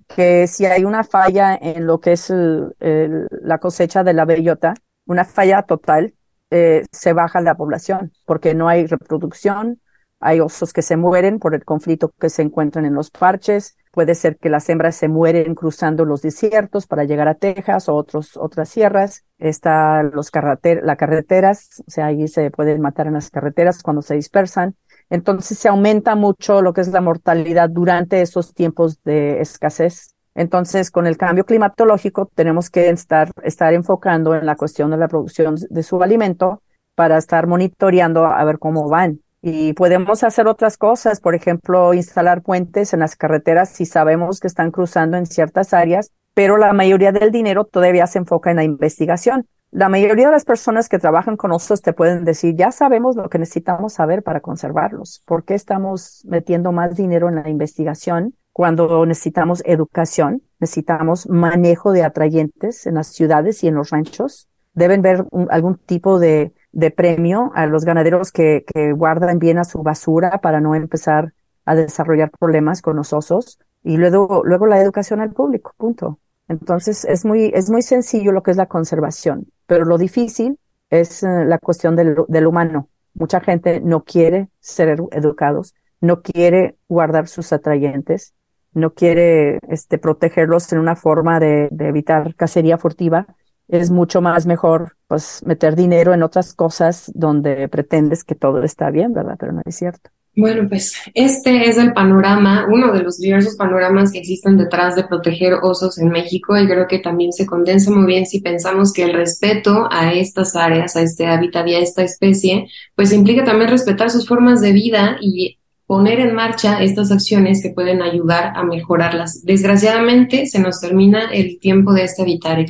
que 0.09 0.47
si 0.47 0.67
hay 0.67 0.85
una 0.85 1.05
falla 1.05 1.57
en 1.61 1.87
lo 1.87 2.01
que 2.01 2.13
es 2.13 2.31
la 2.31 3.59
cosecha 3.59 4.05
de 4.05 4.15
la 4.15 4.25
bellota, 4.25 4.75
una 5.07 5.25
falla 5.25 5.63
total, 5.63 6.15
eh, 6.51 6.85
se 6.93 7.13
baja 7.13 7.41
la 7.41 7.57
población 7.57 8.13
porque 8.27 8.55
no 8.55 8.69
hay 8.69 8.87
reproducción, 8.87 9.81
hay 10.21 10.41
osos 10.41 10.73
que 10.73 10.83
se 10.83 10.97
mueren 10.97 11.39
por 11.39 11.55
el 11.55 11.65
conflicto 11.65 12.13
que 12.19 12.31
se 12.31 12.43
encuentran 12.43 12.87
en 12.87 12.95
los 12.95 13.11
parches, 13.11 13.77
Puede 13.95 14.17
ser 14.17 14.39
que 14.39 14.49
las 14.49 14.69
hembras 14.69 14.97
se 14.97 15.07
mueren 15.07 15.55
cruzando 15.55 16.05
los 16.05 16.21
desiertos 16.21 16.89
para 16.89 17.05
llegar 17.05 17.29
a 17.29 17.37
Texas 17.37 17.89
o 17.89 17.95
otros, 17.95 18.37
otras 18.37 18.69
sierras. 18.69 19.25
Está 19.39 20.03
los 20.03 20.33
carreter 20.33 20.81
las 20.83 20.97
carreteras, 20.97 21.81
o 21.87 21.91
sea, 21.93 22.07
ahí 22.07 22.27
se 22.27 22.51
pueden 22.51 22.81
matar 22.81 23.07
en 23.07 23.13
las 23.13 23.31
carreteras 23.31 23.85
cuando 23.85 24.03
se 24.03 24.17
dispersan. 24.17 24.75
Entonces 25.15 25.59
se 25.59 25.69
aumenta 25.69 26.17
mucho 26.17 26.61
lo 26.61 26.73
que 26.73 26.81
es 26.81 26.89
la 26.89 27.01
mortalidad 27.01 27.71
durante 27.71 28.21
esos 28.21 28.53
tiempos 28.53 29.01
de 29.05 29.41
escasez. 29.41 30.13
Entonces, 30.35 30.91
con 30.91 31.07
el 31.07 31.17
cambio 31.17 31.45
climatológico, 31.45 32.29
tenemos 32.35 32.69
que 32.69 32.91
estar, 32.91 33.31
estar 33.45 33.73
enfocando 33.75 34.35
en 34.35 34.45
la 34.45 34.57
cuestión 34.57 34.91
de 34.91 34.97
la 34.97 35.07
producción 35.07 35.55
de 35.71 35.83
su 35.85 36.03
alimento 36.03 36.63
para 36.97 37.17
estar 37.17 37.47
monitoreando 37.47 38.27
a 38.27 38.43
ver 38.43 38.59
cómo 38.59 38.89
van. 38.89 39.21
Y 39.41 39.75
podemos 39.75 40.25
hacer 40.25 40.49
otras 40.49 40.77
cosas, 40.77 41.21
por 41.21 41.37
ejemplo, 41.37 41.95
instalar 41.95 42.43
puentes 42.43 42.93
en 42.93 42.99
las 42.99 43.15
carreteras 43.15 43.69
si 43.69 43.87
sabemos 43.87 44.41
que 44.41 44.49
están 44.49 44.73
cruzando 44.73 45.17
en 45.17 45.27
ciertas 45.27 45.73
áreas, 45.73 46.11
pero 46.35 46.57
la 46.57 46.73
mayoría 46.73 47.13
del 47.13 47.31
dinero 47.31 47.63
todavía 47.63 48.09
se 48.09 48.19
enfoca 48.19 48.51
en 48.51 48.57
la 48.57 48.65
investigación. 48.65 49.47
La 49.75 49.89
mayoría 49.89 50.27
de 50.27 50.33
las 50.33 50.45
personas 50.45 50.89
que 50.89 51.01
trabajan 51.01 51.37
con 51.37 51.51
nosotros 51.51 51.83
te 51.83 51.93
pueden 51.93 52.25
decir, 52.25 52.55
ya 52.55 52.71
sabemos 52.71 53.17
lo 53.17 53.29
que 53.29 53.41
necesitamos 53.41 53.95
saber 53.95 54.23
para 54.23 54.41
conservarlos. 54.41 55.21
¿Por 55.27 55.43
qué 55.43 55.55
estamos 55.55 56.23
metiendo 56.29 56.71
más 56.71 56.95
dinero 56.95 57.29
en 57.29 57.35
la 57.35 57.49
investigación 57.49 58.37
cuando 58.53 59.05
necesitamos 59.05 59.63
educación? 59.67 60.43
Necesitamos 60.61 61.29
manejo 61.29 61.91
de 61.91 62.05
atrayentes 62.05 62.87
en 62.87 62.95
las 62.95 63.09
ciudades 63.09 63.65
y 63.65 63.67
en 63.67 63.75
los 63.75 63.91
ranchos. 63.91 64.49
Deben 64.75 65.03
ver 65.03 65.27
algún 65.51 65.77
tipo 65.77 66.21
de 66.21 66.55
de 66.71 66.91
premio 66.91 67.53
a 67.55 67.67
los 67.67 67.85
ganaderos 67.85 68.33
que, 68.33 68.65
que 68.73 68.93
guardan 68.93 69.39
bien 69.39 69.59
a 69.59 69.65
su 69.65 69.83
basura 69.83 70.39
para 70.39 70.61
no 70.61 70.75
empezar 70.75 71.33
a 71.65 71.75
desarrollar 71.75 72.31
problemas 72.31 72.83
con 72.83 72.97
los 72.97 73.13
osos 73.13 73.59
y 73.83 73.97
luego, 73.97 74.43
luego 74.45 74.67
la 74.67 74.81
educación 74.81 75.21
al 75.21 75.33
público, 75.33 75.73
punto. 75.77 76.19
Entonces 76.49 77.05
es 77.05 77.25
muy, 77.25 77.51
es 77.55 77.71
muy 77.71 77.83
sencillo 77.83 78.33
lo 78.33 78.43
que 78.43 78.51
es 78.51 78.57
la 78.57 78.67
conservación, 78.67 79.47
pero 79.67 79.85
lo 79.85 79.99
difícil 79.99 80.59
es 80.91 81.23
eh, 81.23 81.45
la 81.47 81.59
cuestión 81.59 81.97
del, 81.97 82.47
humano. 82.47 82.89
Mucha 83.15 83.41
gente 83.41 83.81
no 83.81 84.05
quiere 84.05 84.49
ser 84.61 84.99
educados, 85.13 85.75
no 86.01 86.23
quiere 86.23 86.77
guardar 86.89 87.29
sus 87.29 87.53
atrayentes, 87.53 88.35
no 88.73 88.93
quiere 88.93 89.59
este, 89.69 89.99
protegerlos 89.99 90.73
en 90.73 90.81
una 90.81 90.97
forma 90.97 91.41
de, 91.41 91.69
de 91.71 91.89
evitar 91.89 92.35
cacería 92.35 92.77
furtiva. 92.77 93.27
Es 93.69 93.91
mucho 93.91 94.21
más 94.21 94.47
mejor 94.47 94.97
pues 95.07 95.43
meter 95.47 95.77
dinero 95.77 96.13
en 96.13 96.23
otras 96.23 96.53
cosas 96.55 97.11
donde 97.15 97.69
pretendes 97.69 98.25
que 98.25 98.35
todo 98.35 98.63
está 98.63 98.91
bien, 98.91 99.15
¿verdad? 99.15 99.37
Pero 99.39 99.53
no 99.53 99.63
es 99.65 99.77
cierto. 99.77 100.11
Bueno, 100.37 100.69
pues 100.69 100.95
este 101.15 101.69
es 101.69 101.79
el 101.79 101.93
panorama, 101.93 102.67
uno 102.69 102.93
de 102.93 103.05
los 103.05 103.19
diversos 103.19 103.55
panoramas 103.55 104.11
que 104.11 104.19
existen 104.19 104.57
detrás 104.59 104.97
de 104.97 105.05
proteger 105.05 105.55
osos 105.63 105.99
en 105.99 106.09
México 106.09 106.59
y 106.59 106.67
creo 106.67 106.89
que 106.89 106.99
también 106.99 107.33
se 107.33 107.47
condensa 107.47 107.93
muy 107.93 108.07
bien 108.07 108.27
si 108.27 108.41
pensamos 108.41 108.93
que 108.93 109.05
el 109.05 109.13
respeto 109.13 109.87
a 109.93 110.13
estas 110.13 110.57
áreas, 110.57 110.97
a 110.97 111.03
este 111.03 111.27
hábitat 111.27 111.69
y 111.69 111.75
a 111.75 111.79
esta 111.79 112.03
especie, 112.03 112.67
pues 112.97 113.13
implica 113.13 113.45
también 113.45 113.71
respetar 113.71 114.11
sus 114.11 114.27
formas 114.27 114.61
de 114.61 114.73
vida 114.73 115.19
y 115.21 115.59
poner 115.87 116.19
en 116.19 116.35
marcha 116.35 116.83
estas 116.83 117.13
acciones 117.13 117.63
que 117.63 117.71
pueden 117.71 118.03
ayudar 118.03 118.53
a 118.57 118.65
mejorarlas. 118.65 119.45
Desgraciadamente 119.45 120.47
se 120.47 120.59
nos 120.59 120.81
termina 120.81 121.31
el 121.33 121.61
tiempo 121.61 121.93
de 121.93 122.05
este 122.05 122.23
habitar 122.23 122.59
y 122.59 122.67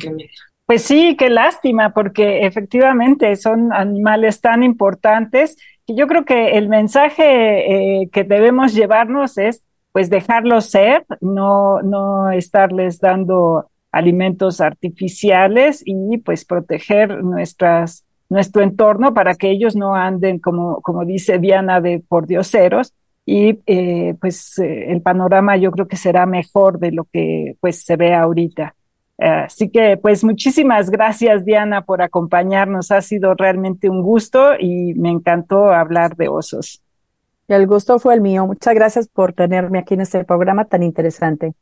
Pues 0.67 0.83
sí, 0.83 1.15
qué 1.17 1.31
lástima, 1.31 1.93
porque 1.93 2.45
efectivamente 2.45 3.35
son 3.37 3.73
animales 3.73 4.41
tan 4.41 4.61
importantes 4.61 5.57
yo 5.87 6.07
creo 6.07 6.25
que 6.25 6.57
el 6.57 6.69
mensaje 6.69 8.01
eh, 8.01 8.09
que 8.11 8.23
debemos 8.23 8.73
llevarnos 8.73 9.37
es 9.37 9.63
pues 9.91 10.09
dejarlos 10.09 10.65
ser, 10.65 11.05
no, 11.21 11.81
no 11.81 12.29
estarles 12.31 12.99
dando 12.99 13.69
alimentos 13.93 14.59
artificiales 14.59 15.81
y 15.85 16.17
pues 16.17 16.43
proteger 16.43 17.23
nuestras, 17.23 18.05
nuestro 18.27 18.61
entorno 18.61 19.13
para 19.13 19.35
que 19.35 19.49
ellos 19.49 19.77
no 19.77 19.95
anden, 19.95 20.39
como, 20.39 20.81
como 20.81 21.05
dice 21.05 21.39
Diana, 21.39 21.79
de 21.79 22.03
por 22.05 22.27
dioseros. 22.27 22.93
Y 23.25 23.59
eh, 23.65 24.15
pues 24.19 24.59
eh, 24.59 24.91
el 24.91 25.01
panorama 25.01 25.55
yo 25.55 25.71
creo 25.71 25.87
que 25.87 25.95
será 25.95 26.25
mejor 26.25 26.77
de 26.77 26.91
lo 26.91 27.05
que 27.05 27.55
pues 27.61 27.85
se 27.85 27.95
ve 27.95 28.13
ahorita. 28.13 28.74
Así 29.17 29.69
que 29.69 29.97
pues 29.97 30.23
muchísimas 30.23 30.89
gracias 30.89 31.45
Diana 31.45 31.83
por 31.83 32.01
acompañarnos. 32.01 32.91
Ha 32.91 33.01
sido 33.01 33.33
realmente 33.33 33.89
un 33.89 34.01
gusto 34.01 34.53
y 34.59 34.93
me 34.95 35.09
encantó 35.09 35.71
hablar 35.71 36.15
de 36.15 36.27
osos. 36.27 36.81
El 37.47 37.67
gusto 37.67 37.99
fue 37.99 38.15
el 38.15 38.21
mío. 38.21 38.45
Muchas 38.45 38.73
gracias 38.73 39.07
por 39.07 39.33
tenerme 39.33 39.79
aquí 39.79 39.93
en 39.93 40.01
este 40.01 40.23
programa 40.25 40.65
tan 40.65 40.83
interesante. 40.83 41.53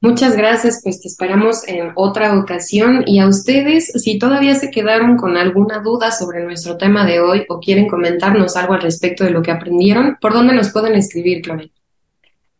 Muchas 0.00 0.36
gracias, 0.36 0.80
pues 0.82 1.00
te 1.00 1.06
esperamos 1.06 1.66
en 1.68 1.92
otra 1.94 2.36
ocasión 2.36 3.04
y 3.06 3.20
a 3.20 3.28
ustedes, 3.28 3.86
si 4.02 4.18
todavía 4.18 4.56
se 4.56 4.68
quedaron 4.68 5.16
con 5.16 5.36
alguna 5.36 5.78
duda 5.78 6.10
sobre 6.10 6.42
nuestro 6.42 6.76
tema 6.76 7.06
de 7.06 7.20
hoy 7.20 7.44
o 7.48 7.60
quieren 7.60 7.86
comentarnos 7.86 8.56
algo 8.56 8.74
al 8.74 8.82
respecto 8.82 9.22
de 9.22 9.30
lo 9.30 9.42
que 9.42 9.52
aprendieron, 9.52 10.16
¿por 10.20 10.32
dónde 10.32 10.54
nos 10.54 10.72
pueden 10.72 10.94
escribir, 10.94 11.42
Clemente? 11.42 11.74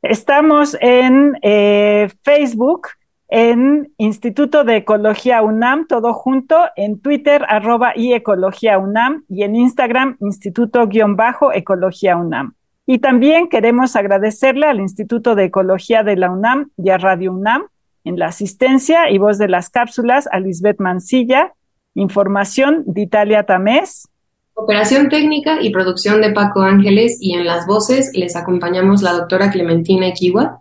Estamos 0.02 0.76
en 0.80 1.36
eh, 1.42 2.08
Facebook 2.22 2.86
en 3.34 3.90
Instituto 3.96 4.62
de 4.62 4.76
Ecología 4.76 5.40
UNAM, 5.40 5.86
todo 5.86 6.12
junto, 6.12 6.58
en 6.76 7.00
Twitter, 7.00 7.46
arroba 7.48 7.94
y 7.96 8.12
Ecología 8.12 8.76
UNAM, 8.76 9.24
y 9.26 9.42
en 9.42 9.56
Instagram, 9.56 10.18
Instituto-Ecología 10.20 12.18
UNAM. 12.18 12.52
Y 12.84 12.98
también 12.98 13.48
queremos 13.48 13.96
agradecerle 13.96 14.66
al 14.66 14.80
Instituto 14.80 15.34
de 15.34 15.44
Ecología 15.44 16.02
de 16.02 16.16
la 16.16 16.30
UNAM 16.30 16.72
y 16.76 16.90
a 16.90 16.98
Radio 16.98 17.32
UNAM 17.32 17.68
en 18.04 18.18
la 18.18 18.26
asistencia 18.26 19.08
y 19.08 19.16
voz 19.16 19.38
de 19.38 19.48
las 19.48 19.70
cápsulas 19.70 20.28
a 20.30 20.38
Lisbeth 20.38 20.78
Mancilla, 20.78 21.54
información 21.94 22.82
de 22.84 23.00
Italia 23.00 23.44
Tamés. 23.44 24.10
Operación 24.52 25.08
técnica 25.08 25.62
y 25.62 25.72
producción 25.72 26.20
de 26.20 26.32
Paco 26.32 26.60
Ángeles 26.60 27.16
y 27.18 27.32
en 27.32 27.46
las 27.46 27.66
voces 27.66 28.10
les 28.12 28.36
acompañamos 28.36 29.00
la 29.00 29.14
doctora 29.14 29.50
Clementina 29.50 30.08
Equiwa 30.08 30.60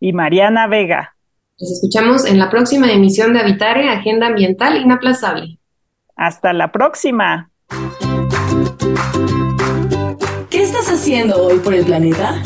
y 0.00 0.14
Mariana 0.14 0.66
Vega. 0.66 1.15
Nos 1.58 1.72
escuchamos 1.72 2.26
en 2.26 2.38
la 2.38 2.50
próxima 2.50 2.92
emisión 2.92 3.32
de 3.32 3.40
Habitare, 3.40 3.88
Agenda 3.88 4.26
Ambiental 4.26 4.76
Inaplazable. 4.76 5.58
Hasta 6.14 6.52
la 6.52 6.70
próxima. 6.70 7.50
¿Qué 10.50 10.62
estás 10.62 10.90
haciendo 10.90 11.42
hoy 11.42 11.58
por 11.60 11.72
el 11.72 11.86
planeta? 11.86 12.42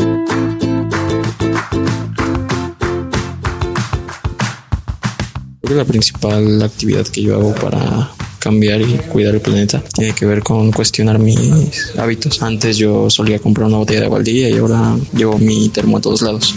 la 5.70 5.85
principal 5.85 6.61
actividad 6.64 7.07
que 7.07 7.23
yo 7.23 7.37
hago 7.37 7.55
para 7.55 8.11
cambiar 8.40 8.81
y 8.81 8.99
cuidar 9.12 9.37
el 9.37 9.40
planeta 9.40 9.81
tiene 9.94 10.12
que 10.16 10.27
ver 10.27 10.42
con 10.42 10.73
cuestionar 10.73 11.20
mis 11.20 11.96
hábitos. 11.96 12.42
Antes 12.42 12.77
yo 12.77 13.09
solía 13.09 13.38
comprar 13.38 13.68
una 13.68 13.77
botella 13.77 14.01
de 14.01 14.07
agua 14.07 14.18
al 14.18 14.25
día 14.25 14.51
y 14.51 14.59
ahora 14.59 14.96
llevo 15.12 15.38
mi 15.38 15.68
termo 15.68 15.99
a 15.99 16.01
todos 16.01 16.23
lados. 16.23 16.57